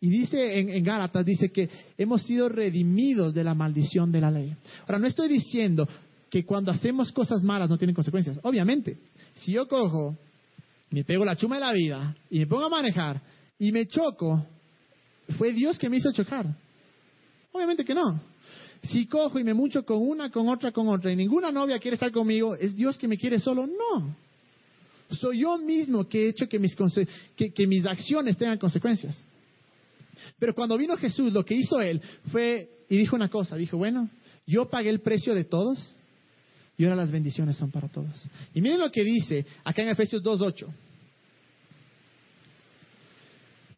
[0.00, 4.30] Y dice en, en, Gálatas, dice que hemos sido redimidos de la maldición de la
[4.30, 4.56] ley.
[4.82, 5.86] Ahora, no estoy diciendo,
[6.30, 8.38] que cuando hacemos cosas malas no tienen consecuencias.
[8.42, 8.96] Obviamente,
[9.34, 10.16] si yo cojo,
[10.90, 13.20] me pego la chuma de la vida y me pongo a manejar
[13.58, 14.46] y me choco,
[15.36, 16.46] fue Dios que me hizo chocar.
[17.52, 18.20] Obviamente que no.
[18.84, 21.96] Si cojo y me mucho con una, con otra, con otra y ninguna novia quiere
[21.96, 23.66] estar conmigo, ¿es Dios que me quiere solo?
[23.66, 24.16] No.
[25.10, 26.74] Soy yo mismo que he hecho que mis,
[27.36, 29.20] que, que mis acciones tengan consecuencias.
[30.38, 34.08] Pero cuando vino Jesús, lo que hizo Él fue, y dijo una cosa, dijo, bueno,
[34.46, 35.94] yo pagué el precio de todos,
[36.80, 38.08] y ahora las bendiciones son para todos.
[38.54, 40.66] Y miren lo que dice acá en Efesios 2.8.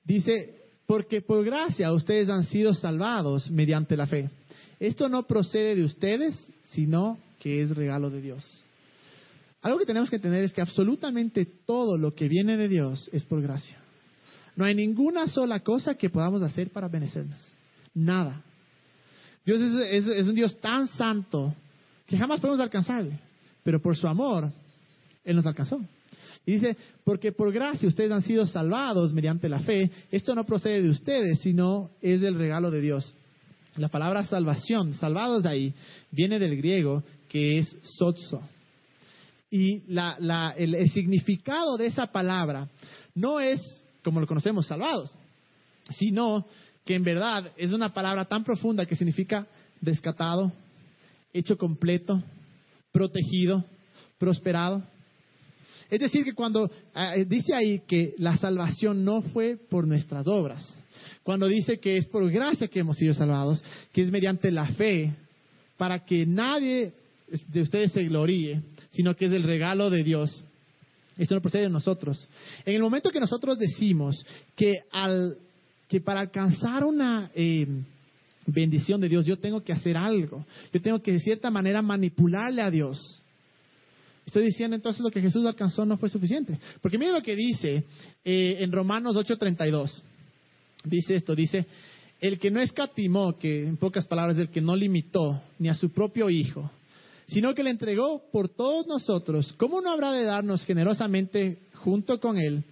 [0.04, 0.54] Dice,
[0.86, 4.30] porque por gracia ustedes han sido salvados mediante la fe.
[4.78, 8.62] Esto no procede de ustedes, sino que es regalo de Dios.
[9.62, 13.24] Algo que tenemos que entender es que absolutamente todo lo que viene de Dios es
[13.24, 13.78] por gracia.
[14.54, 17.40] No hay ninguna sola cosa que podamos hacer para benecernos.
[17.94, 18.44] Nada.
[19.44, 21.52] Dios es un Dios tan santo
[22.12, 23.18] que jamás podemos alcanzarle,
[23.62, 24.52] pero por su amor,
[25.24, 25.80] Él nos alcanzó.
[26.44, 30.82] Y dice, porque por gracia ustedes han sido salvados mediante la fe, esto no procede
[30.82, 33.14] de ustedes, sino es del regalo de Dios.
[33.76, 35.74] La palabra salvación, salvados de ahí,
[36.10, 38.42] viene del griego que es sozo.
[39.50, 42.68] Y el significado de esa palabra
[43.14, 43.58] no es
[44.04, 45.10] como lo conocemos, salvados,
[45.92, 46.44] sino
[46.84, 49.46] que en verdad es una palabra tan profunda que significa
[49.80, 50.52] descatado,
[51.32, 52.22] hecho completo,
[52.92, 53.64] protegido,
[54.18, 54.82] prosperado.
[55.90, 60.26] Es decir, que cuando ah, eh, dice ahí que la salvación no fue por nuestras
[60.26, 60.66] obras,
[61.22, 65.12] cuando dice que es por gracia que hemos sido salvados, que es mediante la fe,
[65.76, 66.92] para que nadie
[67.48, 70.44] de ustedes se gloríe, sino que es el regalo de Dios.
[71.16, 72.28] Esto no procede de nosotros.
[72.64, 74.24] En el momento que nosotros decimos
[74.56, 75.36] que, al,
[75.88, 77.66] que para alcanzar una eh,
[78.46, 82.62] bendición de Dios yo tengo que hacer algo, yo tengo que de cierta manera manipularle
[82.62, 83.22] a Dios,
[84.26, 86.58] Estoy diciendo entonces lo que Jesús alcanzó no fue suficiente.
[86.80, 87.84] Porque miren lo que dice
[88.24, 90.02] eh, en Romanos 8:32.
[90.84, 91.66] Dice esto, dice,
[92.20, 95.90] el que no escatimó, que en pocas palabras, el que no limitó ni a su
[95.90, 96.70] propio Hijo,
[97.26, 102.38] sino que le entregó por todos nosotros, ¿cómo no habrá de darnos generosamente junto con
[102.38, 102.64] Él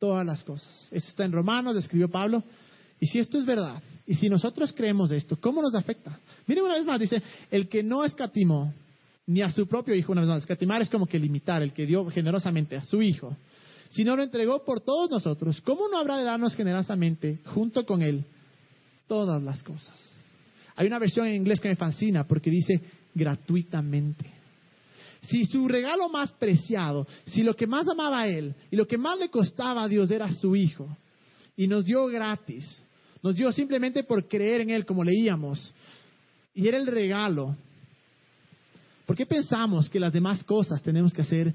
[0.00, 0.88] todas las cosas?
[0.90, 2.42] Eso está en Romanos, escribió Pablo.
[2.98, 6.18] Y si esto es verdad, y si nosotros creemos esto, ¿cómo nos afecta?
[6.46, 8.72] Miren una vez más, dice, el que no escatimó
[9.26, 11.86] ni a su propio Hijo, una vez más, escatimar es como que limitar, el que
[11.86, 13.36] dio generosamente a su Hijo,
[13.90, 18.24] sino lo entregó por todos nosotros, ¿cómo no habrá de darnos generosamente junto con Él
[19.08, 19.98] todas las cosas?
[20.76, 22.80] Hay una versión en inglés que me fascina porque dice
[23.14, 24.30] gratuitamente.
[25.22, 28.98] Si su regalo más preciado, si lo que más amaba a Él y lo que
[28.98, 30.96] más le costaba a Dios era su Hijo,
[31.56, 32.80] y nos dio gratis,
[33.22, 35.72] nos dio simplemente por creer en Él, como leíamos,
[36.54, 37.56] y era el regalo.
[39.04, 41.54] ¿Por qué pensamos que las demás cosas tenemos que hacer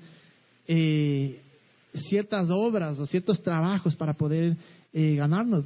[0.67, 1.41] eh,
[1.93, 4.55] ciertas obras o ciertos trabajos para poder
[4.93, 5.65] eh, ganarnos?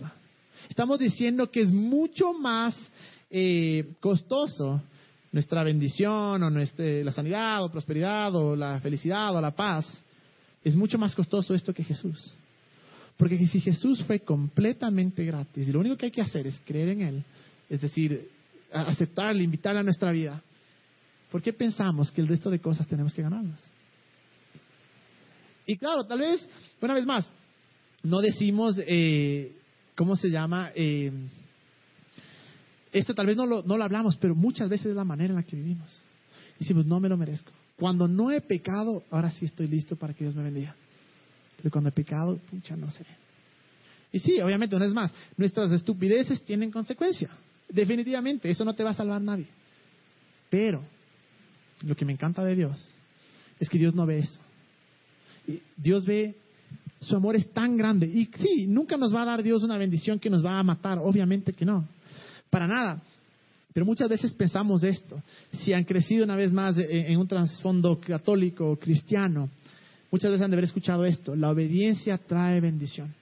[0.69, 2.75] Estamos diciendo que es mucho más
[3.29, 4.81] eh, costoso
[5.31, 9.85] nuestra bendición o nuestra, la sanidad o prosperidad o la felicidad o la paz.
[10.63, 12.33] Es mucho más costoso esto que Jesús.
[13.17, 16.89] Porque si Jesús fue completamente gratis y lo único que hay que hacer es creer
[16.89, 17.23] en Él,
[17.69, 18.29] es decir,
[18.71, 20.41] aceptarle, invitarle a nuestra vida,
[21.31, 23.63] ¿por qué pensamos que el resto de cosas tenemos que ganarlas?
[25.65, 26.47] Y claro, tal vez,
[26.81, 27.25] una vez más,
[28.03, 29.53] no decimos, eh,
[29.95, 30.71] ¿cómo se llama?
[30.75, 31.11] Eh,
[32.91, 35.37] esto tal vez no lo, no lo hablamos, pero muchas veces es la manera en
[35.37, 36.01] la que vivimos.
[36.59, 37.51] Decimos, no me lo merezco.
[37.77, 40.75] Cuando no he pecado, ahora sí estoy listo para que Dios me bendiga.
[41.65, 43.03] Pero cuando he pecado, pucha, no sé.
[44.11, 47.27] Y sí, obviamente, una vez más, nuestras estupideces tienen consecuencia.
[47.67, 49.47] Definitivamente, eso no te va a salvar nadie.
[50.47, 50.83] Pero
[51.81, 52.87] lo que me encanta de Dios
[53.59, 54.39] es que Dios no ve eso.
[55.75, 56.35] Dios ve,
[56.99, 58.05] su amor es tan grande.
[58.05, 60.99] Y sí, nunca nos va a dar Dios una bendición que nos va a matar,
[60.99, 61.87] obviamente que no
[62.51, 63.01] para nada.
[63.73, 65.19] Pero muchas veces pensamos esto.
[65.51, 69.49] Si han crecido una vez más en un trasfondo católico o cristiano,
[70.11, 71.35] muchas veces han de haber escuchado esto.
[71.35, 73.13] La obediencia trae bendición.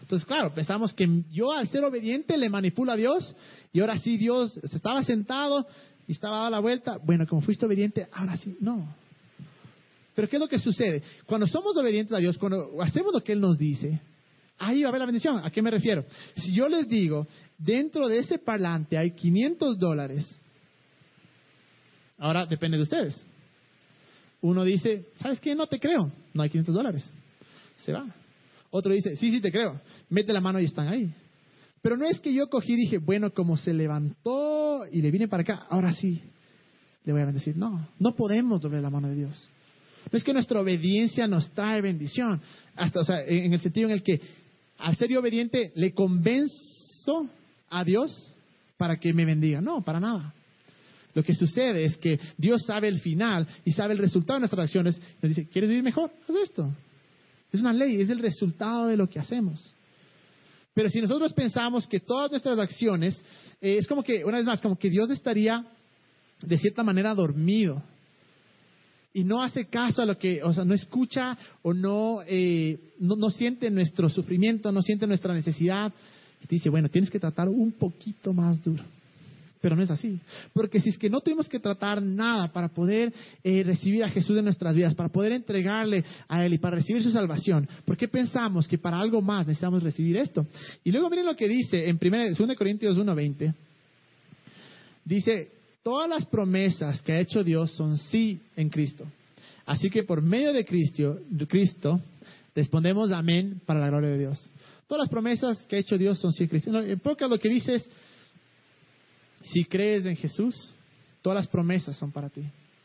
[0.00, 3.34] Entonces, claro, pensamos que yo al ser obediente le manipulo a Dios
[3.72, 5.66] y ahora sí Dios estaba sentado
[6.06, 6.98] y estaba dando la vuelta.
[7.02, 8.86] Bueno, como fuiste obediente, ahora sí, no.
[10.14, 11.02] Pero ¿qué es lo que sucede?
[11.26, 14.00] Cuando somos obedientes a Dios, cuando hacemos lo que Él nos dice,
[14.58, 15.40] ahí va a haber la bendición.
[15.44, 16.04] ¿A qué me refiero?
[16.36, 17.26] Si yo les digo,
[17.58, 20.24] dentro de ese parlante hay 500 dólares,
[22.18, 23.26] ahora depende de ustedes.
[24.40, 25.54] Uno dice, ¿sabes qué?
[25.54, 27.12] No te creo, no hay 500 dólares.
[27.84, 28.06] Se va.
[28.70, 31.12] Otro dice, sí, sí te creo, mete la mano y están ahí.
[31.82, 35.28] Pero no es que yo cogí y dije, bueno, como se levantó y le vine
[35.28, 36.20] para acá, ahora sí,
[37.04, 37.56] le voy a bendecir.
[37.56, 39.48] No, no podemos doblar la mano de Dios.
[40.10, 42.40] No es que nuestra obediencia nos trae bendición,
[42.74, 44.20] hasta, o sea, en el sentido en el que
[44.78, 47.28] al ser obediente le convenzo
[47.70, 48.32] a Dios
[48.76, 49.60] para que me bendiga.
[49.60, 50.34] No, para nada.
[51.16, 54.64] Lo que sucede es que Dios sabe el final y sabe el resultado de nuestras
[54.64, 55.00] acciones.
[55.22, 56.10] Nos dice, ¿quieres vivir mejor?
[56.28, 56.70] Haz esto.
[57.50, 59.72] Es una ley, es el resultado de lo que hacemos.
[60.74, 63.18] Pero si nosotros pensamos que todas nuestras acciones,
[63.62, 65.64] eh, es como que, una vez más, como que Dios estaría
[66.42, 67.82] de cierta manera dormido
[69.14, 73.16] y no hace caso a lo que, o sea, no escucha o no, eh, no,
[73.16, 75.94] no, siente nuestro sufrimiento, no siente nuestra necesidad.
[76.42, 78.84] Y dice, bueno, tienes que tratar un poquito más duro.
[79.60, 80.20] Pero no es así.
[80.52, 84.36] Porque si es que no tuvimos que tratar nada para poder eh, recibir a Jesús
[84.36, 88.08] en nuestras vidas, para poder entregarle a Él y para recibir su salvación, ¿por qué
[88.08, 90.46] pensamos que para algo más necesitamos recibir esto?
[90.84, 93.54] Y luego miren lo que dice en 2 Corintios 1.20.
[95.04, 95.50] Dice,
[95.86, 99.06] Todas las promesas que ha hecho Dios son sí en Cristo.
[99.66, 102.00] Así que por medio de Cristo, Cristo
[102.56, 104.50] respondemos amén para la gloria de Dios.
[104.88, 106.76] Todas las promesas que ha hecho Dios son sí en Cristo.
[106.80, 107.88] En pocas lo que dice es,
[109.52, 110.70] si crees en Jesús,
[111.22, 112.42] todas las promesas son para ti.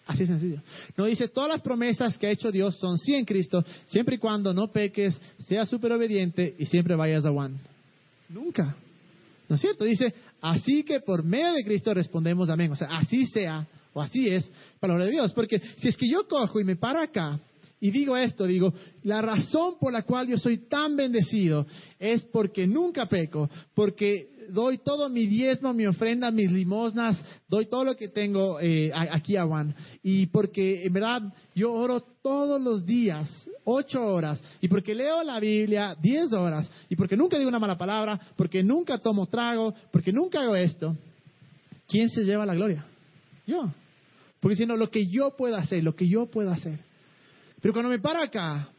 [0.08, 0.62] Así sencillo.
[0.98, 4.18] No dice, todas las promesas que ha hecho Dios son sí en Cristo, siempre y
[4.18, 5.16] cuando no peques,
[5.48, 7.58] seas súper obediente y siempre vayas a Juan.
[8.30, 8.76] Nunca.
[9.48, 9.86] ¿No es cierto?
[9.86, 12.72] Dice, así que por medio de Cristo respondemos amén.
[12.72, 15.34] O sea, así sea, o así es, palabra de Dios.
[15.34, 17.40] Porque si es que yo cojo y me paro acá
[17.84, 18.72] y digo esto, digo,
[19.04, 21.66] la razón por la cual yo soy tan bendecido
[21.98, 27.18] es porque nunca peco, porque doy todo mi diezmo, mi ofrenda, mis limosnas,
[27.48, 29.74] doy todo lo que tengo eh, aquí a Juan.
[30.04, 31.24] Y porque en verdad
[31.56, 33.28] yo oro todos los días,
[33.64, 37.80] ocho horas, y porque leo la Biblia diez horas, y porque nunca digo una mala
[37.80, 40.96] palabra, porque nunca tomo trago, porque nunca hago esto,
[41.88, 42.86] ¿quién se lleva la gloria?
[43.48, 43.72] Yo.
[44.40, 46.91] Porque si no, lo que yo puedo hacer, lo que yo puedo hacer.
[47.62, 48.70] Pero cuando me paro acá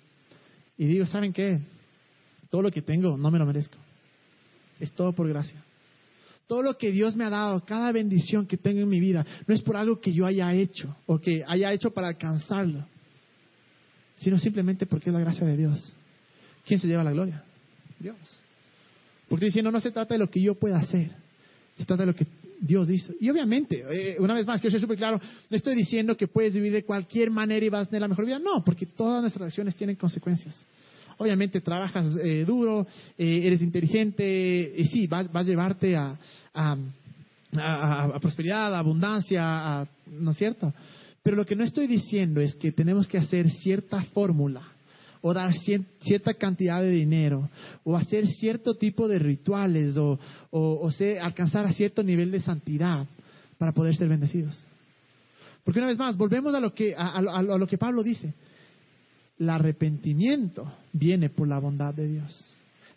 [0.77, 1.61] y digo, ¿saben qué?
[2.51, 3.77] Todo lo que tengo no me lo merezco.
[4.81, 5.63] Es todo por gracia.
[6.47, 9.55] Todo lo que Dios me ha dado, cada bendición que tengo en mi vida, no
[9.55, 12.85] es por algo que yo haya hecho o que haya hecho para alcanzarlo,
[14.17, 15.95] sino simplemente porque es la gracia de Dios.
[16.67, 17.43] ¿Quién se lleva la gloria?
[17.99, 18.17] Dios.
[19.29, 21.13] Porque diciendo, no se trata de lo que yo pueda hacer,
[21.79, 22.27] se trata de lo que
[22.63, 23.15] Dios dice.
[23.21, 25.21] Y obviamente, eh, una vez más, quiero ser súper claro,
[25.51, 28.25] no estoy diciendo que puedes vivir de cualquier manera y vas a tener la mejor
[28.25, 28.39] vida.
[28.39, 30.55] No, porque todas nuestras acciones tienen consecuencias.
[31.19, 32.87] Obviamente trabajas eh, duro,
[33.19, 36.17] eh, eres inteligente, y sí, vas, a llevarte a,
[36.55, 36.79] a,
[38.21, 40.73] prosperidad, a abundancia, ¿no es cierto?
[41.23, 44.72] Pero lo que no estoy diciendo es que tenemos que hacer cierta fórmula
[45.23, 47.49] o dar cierta cantidad de dinero,
[47.85, 50.19] o hacer cierto tipo de rituales, o,
[50.51, 53.07] o, alcanzar a cierto nivel de santidad
[53.57, 54.59] para poder ser bendecidos.
[55.65, 58.35] Porque una vez más, volvemos a lo que, a, a lo que Pablo dice.
[59.39, 62.45] El arrepentimiento viene por la bondad de Dios.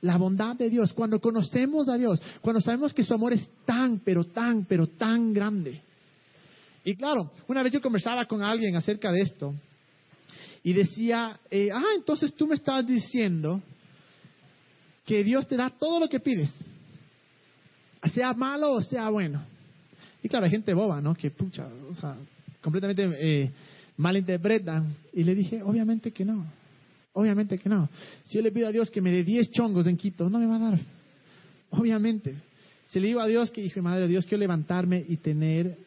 [0.02, 4.00] La bondad de Dios, cuando conocemos a Dios, cuando sabemos que su amor es tan,
[4.00, 5.82] pero tan, pero tan grande.
[6.84, 9.54] Y claro, una vez yo conversaba con alguien acerca de esto,
[10.66, 13.62] y decía, eh, ah, entonces tú me estás diciendo
[15.06, 16.52] que Dios te da todo lo que pides,
[18.12, 19.46] sea malo o sea bueno.
[20.24, 21.14] Y claro, hay gente boba, ¿no?
[21.14, 22.16] Que pucha, o sea,
[22.64, 23.52] completamente eh,
[23.98, 24.92] malinterpretan.
[25.14, 26.44] Y le dije, obviamente que no,
[27.14, 27.88] obviamente que no.
[28.24, 30.48] Si yo le pido a Dios que me dé 10 chongos en Quito, no me
[30.48, 30.80] va a dar.
[31.70, 32.34] Obviamente.
[32.88, 35.78] Si le digo a Dios que, hijo madre, Dios quiero levantarme y tener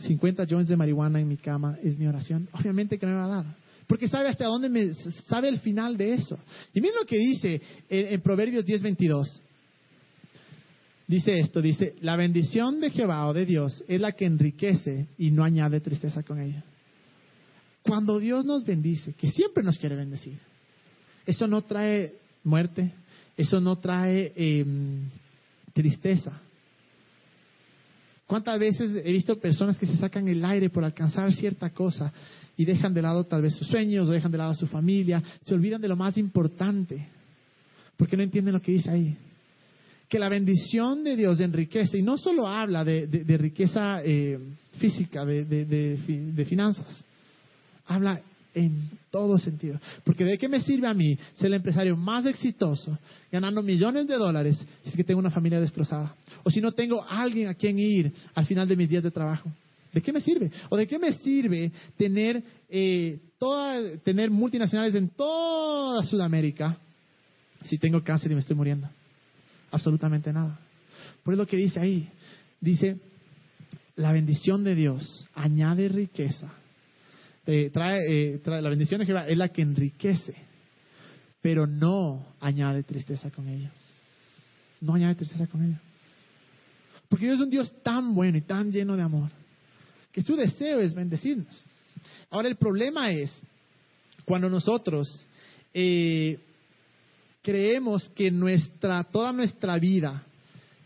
[0.00, 3.24] 50 joints de marihuana en mi cama, es mi oración, obviamente que no me va
[3.26, 3.63] a dar
[3.94, 4.92] porque sabe hasta dónde
[5.28, 6.36] sabe el final de eso.
[6.74, 9.30] Y miren lo que dice en, Proverbios 10:22.
[11.06, 15.30] Dice esto, dice, la bendición de Jehová o de Dios es la que enriquece y
[15.30, 16.64] no añade tristeza con ella.
[17.82, 20.40] Cuando Dios nos bendice, que siempre nos quiere bendecir,
[21.24, 22.90] eso no trae muerte,
[23.36, 25.08] eso no trae em,
[25.72, 26.32] tristeza.
[28.26, 32.12] ¿Cuántas veces he visto personas que se sacan el aire por alcanzar cierta cosa
[32.56, 35.22] y dejan de lado tal vez sus sueños, o dejan de lado a su familia,
[35.44, 37.08] se olvidan de lo más importante,
[37.96, 39.16] porque no entienden lo que dice ahí.
[40.08, 44.38] Que la bendición de Dios enriquece, y no solo habla de, riqueza eh,
[44.78, 47.04] física, de, finanzas,
[47.86, 48.20] habla
[48.54, 49.80] en todo sentido.
[50.04, 52.96] Porque ¿de qué me sirve a mí ser el empresario más exitoso,
[53.32, 56.14] ganando millones de dólares, si es que tengo una familia destrozada?
[56.44, 59.50] O si no tengo alguien a quien ir al final de mis días de trabajo.
[59.94, 60.50] ¿De qué me sirve?
[60.70, 66.76] ¿O de qué me sirve tener, eh, toda, tener multinacionales en toda Sudamérica
[67.64, 68.88] si tengo cáncer y me estoy muriendo?
[69.70, 70.58] Absolutamente nada.
[71.22, 72.08] Por lo que dice ahí,
[72.60, 72.98] dice,
[73.94, 76.52] la bendición de Dios añade riqueza.
[77.46, 80.34] Eh, eh, la bendición de Jehová es la que enriquece,
[81.40, 83.70] pero no añade tristeza con ella.
[84.80, 85.80] No añade tristeza con ella.
[87.08, 89.43] Porque Dios es un Dios tan bueno y tan lleno de amor
[90.14, 91.64] que su deseo es bendecirnos.
[92.30, 93.36] Ahora el problema es
[94.24, 95.08] cuando nosotros
[95.74, 96.38] eh,
[97.42, 100.22] creemos que nuestra, toda nuestra vida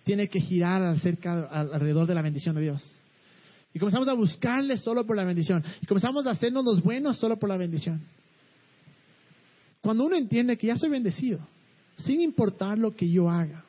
[0.03, 2.91] tiene que girar alrededor de la bendición de Dios.
[3.75, 5.63] Y comenzamos a buscarle solo por la bendición.
[5.83, 8.01] Y comenzamos a hacernos los buenos solo por la bendición.
[9.83, 11.39] Cuando uno entiende que ya soy bendecido,
[11.99, 13.63] sin importar lo que yo haga,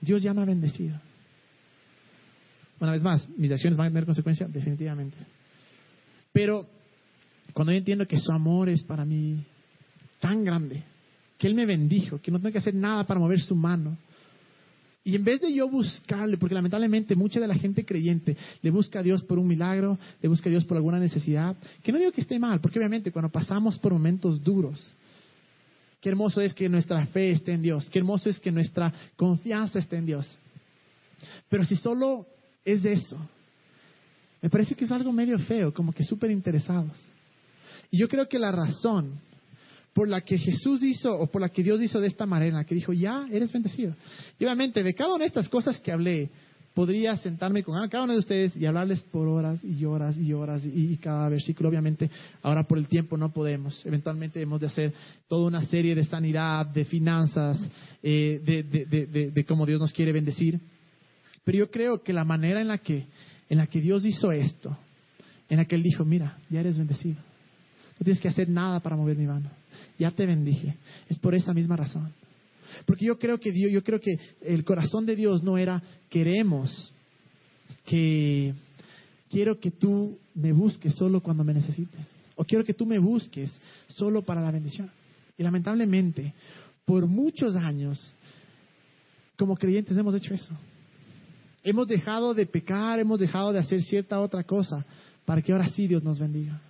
[0.00, 1.00] Dios ya me ha bendecido.
[2.80, 5.16] Una vez más, mis acciones van a tener consecuencias, definitivamente.
[6.32, 6.66] Pero
[7.52, 9.44] cuando yo entiendo que su amor es para mí
[10.18, 10.82] tan grande,
[11.36, 13.96] que Él me bendijo, que no tengo que hacer nada para mover su mano,
[15.02, 19.00] y en vez de yo buscarle, porque lamentablemente mucha de la gente creyente le busca
[19.00, 22.12] a Dios por un milagro, le busca a Dios por alguna necesidad, que no digo
[22.12, 24.94] que esté mal, porque obviamente cuando pasamos por momentos duros,
[26.00, 29.78] qué hermoso es que nuestra fe esté en Dios, qué hermoso es que nuestra confianza
[29.78, 30.38] esté en Dios.
[31.48, 32.26] Pero si solo
[32.64, 33.18] es eso.
[34.42, 36.96] Me parece que es algo medio feo, como que súper interesados.
[37.90, 39.20] Y yo creo que la razón
[39.92, 42.74] por la que Jesús hizo o por la que Dios hizo de esta manera, que
[42.74, 43.94] dijo, ya eres bendecido.
[44.38, 46.30] Y obviamente de cada una de estas cosas que hablé,
[46.74, 50.62] podría sentarme con cada uno de ustedes y hablarles por horas y horas y horas
[50.64, 51.68] y, cada versículo.
[51.68, 52.08] Obviamente,
[52.42, 53.84] ahora por el tiempo no podemos.
[53.84, 54.94] Eventualmente hemos de hacer
[55.28, 57.60] toda una serie de sanidad, de finanzas,
[58.02, 60.60] eh, de, de, cómo Dios nos quiere bendecir.
[61.44, 63.06] Pero yo creo que la manera en la que,
[63.48, 64.76] en la que Dios hizo esto,
[65.48, 67.16] en la que Él dijo, mira, ya eres bendecido.
[67.98, 69.50] No tienes que hacer nada para mover mi mano.
[69.98, 70.76] Ya te bendije.
[71.08, 72.12] Es por esa misma razón.
[72.86, 76.92] Porque yo creo que Dios, yo creo que el corazón de Dios no era queremos
[77.84, 78.54] que
[79.28, 82.06] quiero que tú me busques solo cuando me necesites.
[82.36, 83.50] O quiero que tú me busques
[83.88, 84.90] solo para la bendición.
[85.36, 86.32] Y lamentablemente,
[86.84, 88.14] por muchos años,
[89.36, 90.54] como creyentes hemos hecho eso.
[91.62, 94.84] Hemos dejado de pecar, hemos dejado de hacer cierta otra cosa
[95.24, 96.60] para que ahora sí Dios nos bendiga.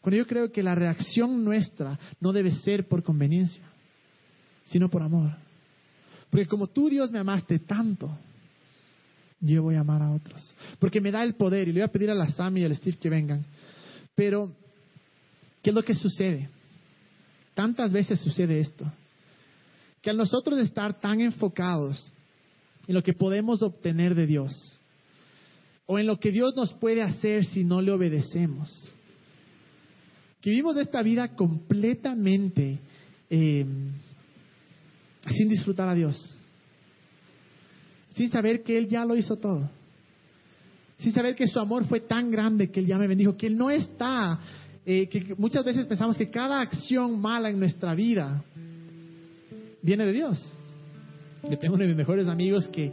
[0.00, 3.64] Cuando yo creo que la reacción nuestra no debe ser por conveniencia
[4.68, 5.32] sino por amor.
[6.30, 8.10] Porque como tú, Dios, me amaste tanto,
[9.40, 10.54] yo voy a amar a otros.
[10.78, 12.76] Porque me da el poder, y le voy a pedir a la Sammy y al
[12.76, 13.44] Steve que vengan.
[14.14, 14.52] Pero,
[15.62, 16.50] ¿qué es lo que sucede?
[17.54, 18.90] Tantas veces sucede esto.
[20.02, 22.12] Que al nosotros estar tan enfocados
[22.88, 24.50] en lo que podemos obtener de Dios,
[25.86, 28.90] o en lo que Dios nos puede hacer si no le obedecemos,
[30.40, 32.78] que vivimos esta vida completamente
[33.28, 33.66] eh,
[35.36, 36.34] sin disfrutar a Dios,
[38.14, 39.68] sin saber que Él ya lo hizo todo,
[40.98, 43.56] sin saber que su amor fue tan grande que Él ya me bendijo, que Él
[43.58, 44.40] no está,
[44.86, 48.42] eh, que muchas veces pensamos que cada acción mala en nuestra vida
[49.82, 50.54] viene de Dios.
[51.50, 52.92] Yo tengo uno de mis mejores amigos que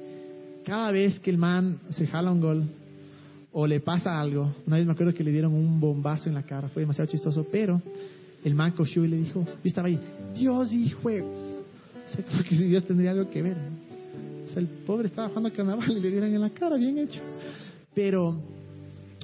[0.65, 2.63] cada vez que el man se jala un gol
[3.51, 6.43] o le pasa algo, una vez me acuerdo que le dieron un bombazo en la
[6.43, 7.81] cara, fue demasiado chistoso, pero
[8.43, 9.99] el man cogió y le dijo, yo estaba ahí,
[10.33, 11.09] Dios hijo
[12.35, 13.57] porque si Dios tendría algo que ver.
[14.47, 17.19] O sea, el pobre estaba jugando carnaval y le dieron en la cara, bien hecho.
[17.93, 18.39] Pero,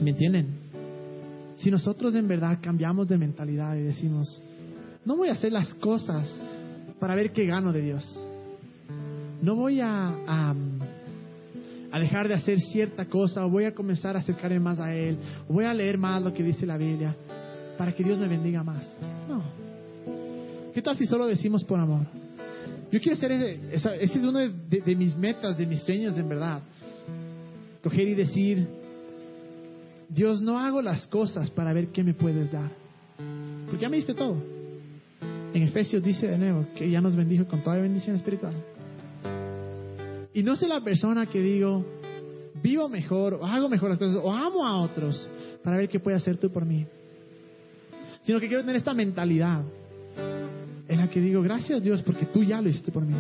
[0.02, 0.48] ¿me entienden?
[1.58, 4.42] Si nosotros en verdad cambiamos de mentalidad y decimos,
[5.06, 6.28] no voy a hacer las cosas
[7.00, 8.20] para ver qué gano de Dios.
[9.42, 10.54] No voy a,
[11.92, 15.18] a, dejar de hacer cierta cosa o voy a comenzar a acercarme más a Él
[15.50, 17.16] o voy a leer más lo que dice la Biblia
[17.78, 18.86] para que Dios me bendiga más.
[19.28, 19.42] No.
[20.74, 22.06] ¿Qué tal si solo decimos por amor?
[22.92, 26.62] Yo quiero hacer ese, ese es uno de, mis metas, de mis sueños en verdad.
[27.82, 28.68] Coger y decir,
[30.10, 32.70] Dios, no hago las cosas para ver qué me puedes dar.
[33.66, 34.36] Porque ya me diste todo.
[35.54, 38.54] En Efesios dice de nuevo que ya nos bendijo con toda bendición espiritual.
[40.34, 41.86] Y no soy la persona que digo,
[42.62, 45.30] vivo mejor, o hago mejor las cosas, o amo a otros
[45.64, 46.86] para ver qué puedes hacer tú por mí.
[48.24, 49.64] Sino que quiero tener esta mentalidad
[50.88, 53.16] en la que digo, gracias Dios porque tú ya lo hiciste por mí.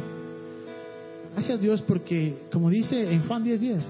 [1.34, 3.84] Gracias Dios porque, como dice en Juan 10:10, 10,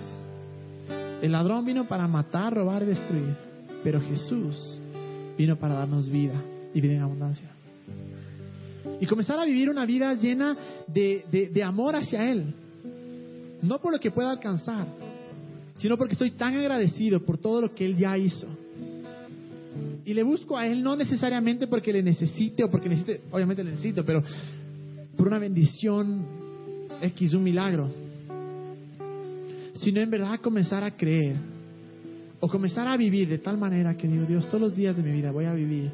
[1.23, 3.35] el ladrón vino para matar, robar y destruir,
[3.83, 4.79] pero Jesús
[5.37, 6.41] vino para darnos vida
[6.73, 7.49] y vida en abundancia.
[8.99, 10.55] Y comenzar a vivir una vida llena
[10.87, 12.53] de, de amor hacia Él.
[13.61, 14.87] No por lo que pueda alcanzar,
[15.77, 18.47] sino porque estoy tan agradecido por todo lo que Él ya hizo
[20.05, 23.71] y le busco a Él no necesariamente porque le necesite o porque necesite, obviamente le
[23.71, 24.23] necesito, pero
[25.15, 26.25] por una bendición
[27.01, 27.89] X, un milagro,
[29.75, 31.35] sino en verdad comenzar a creer
[32.39, 35.11] o comenzar a vivir de tal manera que digo, Dios, todos los días de mi
[35.11, 35.91] vida voy a vivir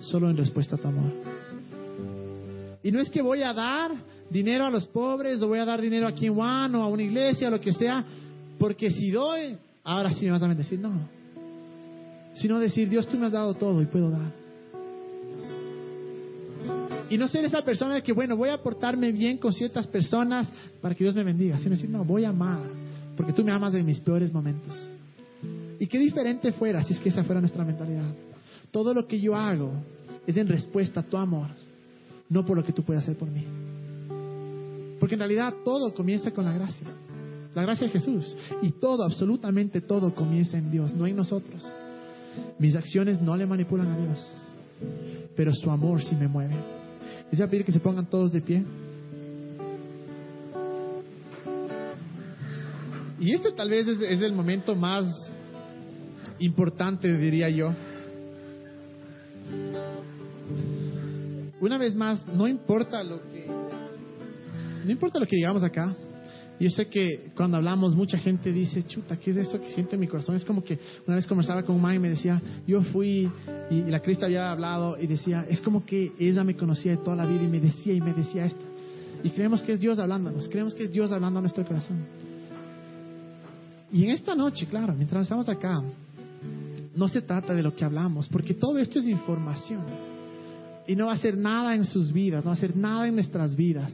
[0.00, 1.12] solo en respuesta a tu amor.
[2.82, 3.92] Y no es que voy a dar
[4.30, 7.02] dinero a los pobres o voy a dar dinero aquí en Juan o a una
[7.02, 8.04] iglesia o lo que sea,
[8.58, 10.78] porque si doy, ahora sí me vas a bendecir.
[10.78, 10.92] No,
[12.36, 14.46] sino decir, Dios, tú me has dado todo y puedo dar.
[17.08, 20.50] Y no ser esa persona que, bueno, voy a portarme bien con ciertas personas
[20.80, 22.60] para que Dios me bendiga, sino decir, no, voy a amar,
[23.16, 24.74] porque tú me amas en mis peores momentos.
[25.78, 28.12] Y qué diferente fuera si es que esa fuera nuestra mentalidad.
[28.70, 29.72] Todo lo que yo hago
[30.26, 31.48] es en respuesta a tu amor,
[32.28, 33.44] no por lo que tú puedas hacer por mí.
[35.06, 36.88] Porque en realidad todo comienza con la gracia.
[37.54, 38.34] La gracia de Jesús.
[38.60, 41.64] Y todo, absolutamente todo comienza en Dios, no en nosotros.
[42.58, 44.34] Mis acciones no le manipulan a Dios,
[45.36, 46.56] pero su amor sí me mueve.
[47.30, 48.64] Les voy a pedir que se pongan todos de pie.
[53.20, 55.06] Y este tal vez es, el momento más
[56.40, 57.72] importante, diría yo.
[61.60, 63.35] Una vez más, no importa lo que
[64.86, 65.94] no importa lo que digamos acá,
[66.58, 70.06] Yo sé que cuando hablamos mucha gente dice, chuta, ¿qué es eso que siente mi
[70.06, 70.36] corazón?
[70.36, 73.30] Es como que una vez conversaba con un y me decía, yo fui
[73.70, 77.14] y, la Cristo había hablado y decía, es como que ella me conocía de toda
[77.14, 78.64] la vida y me decía y me decía esto.
[79.22, 82.06] Y creemos que es Dios hablándonos, creemos que es Dios hablando a nuestro corazón.
[83.92, 85.82] Y en esta noche, claro, mientras estamos acá,
[86.94, 89.82] no se trata de lo que hablamos, porque todo esto es información.
[90.86, 93.14] Y no va a ser nada en sus vidas, no va a ser nada en
[93.14, 93.92] nuestras vidas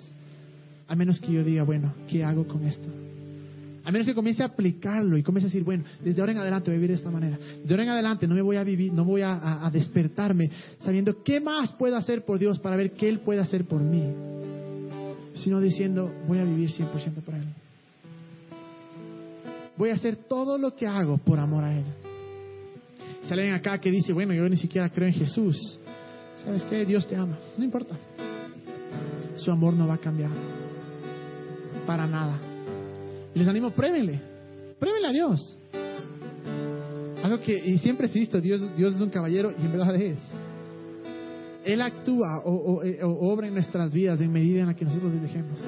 [0.93, 2.87] a menos que yo diga, bueno, ¿qué hago con esto?
[3.83, 6.69] A menos que comience a aplicarlo y comience a decir, bueno, desde ahora en adelante
[6.69, 7.39] voy a vivir de esta manera.
[7.65, 11.41] De ahora en adelante no me voy a vivir, no voy a, despertarme sabiendo qué
[11.41, 14.05] más puedo hacer por Dios para ver qué Él puede hacer por mí.
[15.37, 16.91] Sino diciendo, voy a vivir 100%
[17.25, 17.47] por Él.
[19.79, 21.85] Voy a hacer todo lo que hago por amor a Él.
[23.23, 25.57] Si alguien acá que dice, bueno, yo ni siquiera creo en Jesús.
[26.45, 26.85] ¿Sabes qué?
[26.85, 27.39] Dios te ama.
[27.57, 27.97] No importa.
[29.37, 30.31] Su amor no va a cambiar
[31.87, 32.39] para nada.
[33.35, 34.21] Y les animo, pruébenle,
[34.79, 35.59] pruébenle a Dios.
[37.23, 40.19] Algo que, y siempre he visto, Dios, Dios es un caballero y en verdad es.
[41.65, 42.83] Él actúa o,
[43.33, 45.61] obra en nuestras vidas en medida en la que nosotros le dejemos.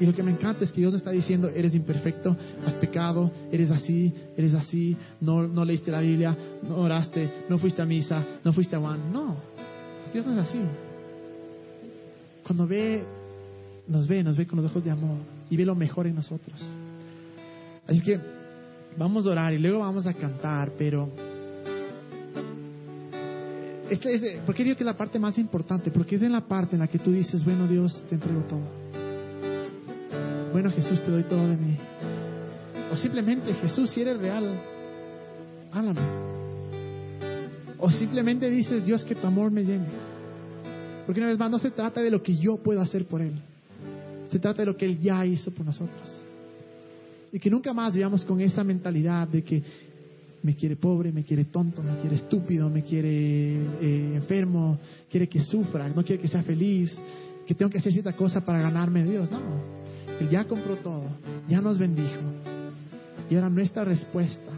[0.00, 3.32] Y lo que me encanta es que Dios no está diciendo, eres imperfecto, has pecado,
[3.50, 6.36] eres así, eres así, no, no leíste la Biblia,
[6.68, 9.12] no oraste, no fuiste a misa, no fuiste a Juan.
[9.12, 9.36] No,
[10.12, 10.60] Dios no es así.
[12.44, 13.02] Cuando ve
[13.88, 15.18] nos ve, nos ve con los ojos de amor
[15.50, 16.62] y ve lo mejor en nosotros.
[17.86, 18.20] Así que
[18.96, 21.10] vamos a orar y luego vamos a cantar, pero
[23.90, 25.90] este es, ¿por qué digo que es la parte más importante?
[25.90, 28.60] Porque es en la parte en la que tú dices, bueno Dios, te entrego todo.
[30.52, 31.76] Bueno Jesús, te doy todo de mí.
[32.92, 34.60] O simplemente, Jesús, si eres real,
[35.72, 36.00] háblame.
[37.78, 39.86] O simplemente dices, Dios, que tu amor me llene.
[41.06, 43.32] Porque una vez más, no se trata de lo que yo puedo hacer por Él.
[44.30, 46.20] Se trata de lo que Él ya hizo por nosotros.
[47.32, 49.62] Y que nunca más vivamos con esa mentalidad de que
[50.42, 54.78] me quiere pobre, me quiere tonto, me quiere estúpido, me quiere eh, enfermo,
[55.10, 56.96] quiere que sufra, no quiere que sea feliz,
[57.46, 59.30] que tengo que hacer cierta cosa para ganarme de Dios.
[59.30, 59.40] No,
[60.20, 61.04] Él ya compró todo,
[61.48, 62.20] ya nos bendijo.
[63.30, 64.52] Y ahora nuestra respuesta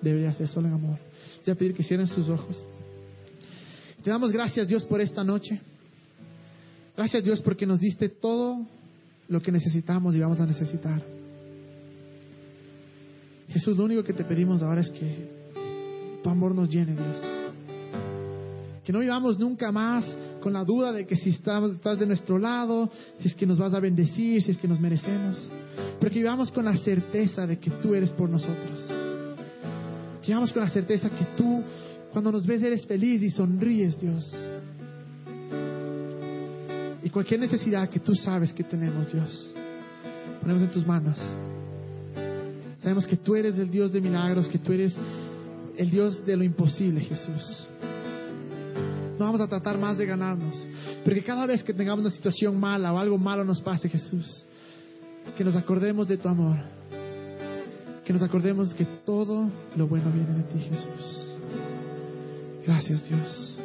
[0.00, 0.98] debería ser solo en amor.
[1.44, 2.64] Voy a pedir que cierren sus ojos.
[4.02, 5.60] Te damos gracias Dios por esta noche.
[6.96, 8.66] Gracias Dios porque nos diste todo
[9.28, 11.02] lo que necesitamos y vamos a necesitar.
[13.48, 17.22] Jesús, lo único que te pedimos ahora es que tu amor nos llene, Dios.
[18.84, 20.04] Que no vivamos nunca más
[20.42, 23.72] con la duda de que si estás de nuestro lado, si es que nos vas
[23.72, 25.48] a bendecir, si es que nos merecemos.
[25.98, 28.90] Pero que vivamos con la certeza de que tú eres por nosotros.
[30.20, 31.62] Que vivamos con la certeza que tú,
[32.12, 34.34] cuando nos ves, eres feliz y sonríes, Dios
[37.14, 39.48] cualquier necesidad que tú sabes que tenemos, Dios,
[40.40, 41.16] ponemos en tus manos.
[42.82, 44.92] Sabemos que tú eres el Dios de milagros, que tú eres
[45.76, 47.66] el Dios de lo imposible, Jesús.
[49.16, 50.66] No vamos a tratar más de ganarnos,
[51.04, 54.44] porque cada vez que tengamos una situación mala o algo malo nos pase, Jesús,
[55.38, 56.56] que nos acordemos de tu amor,
[58.04, 61.28] que nos acordemos que todo lo bueno viene de ti, Jesús.
[62.66, 63.56] Gracias, Dios.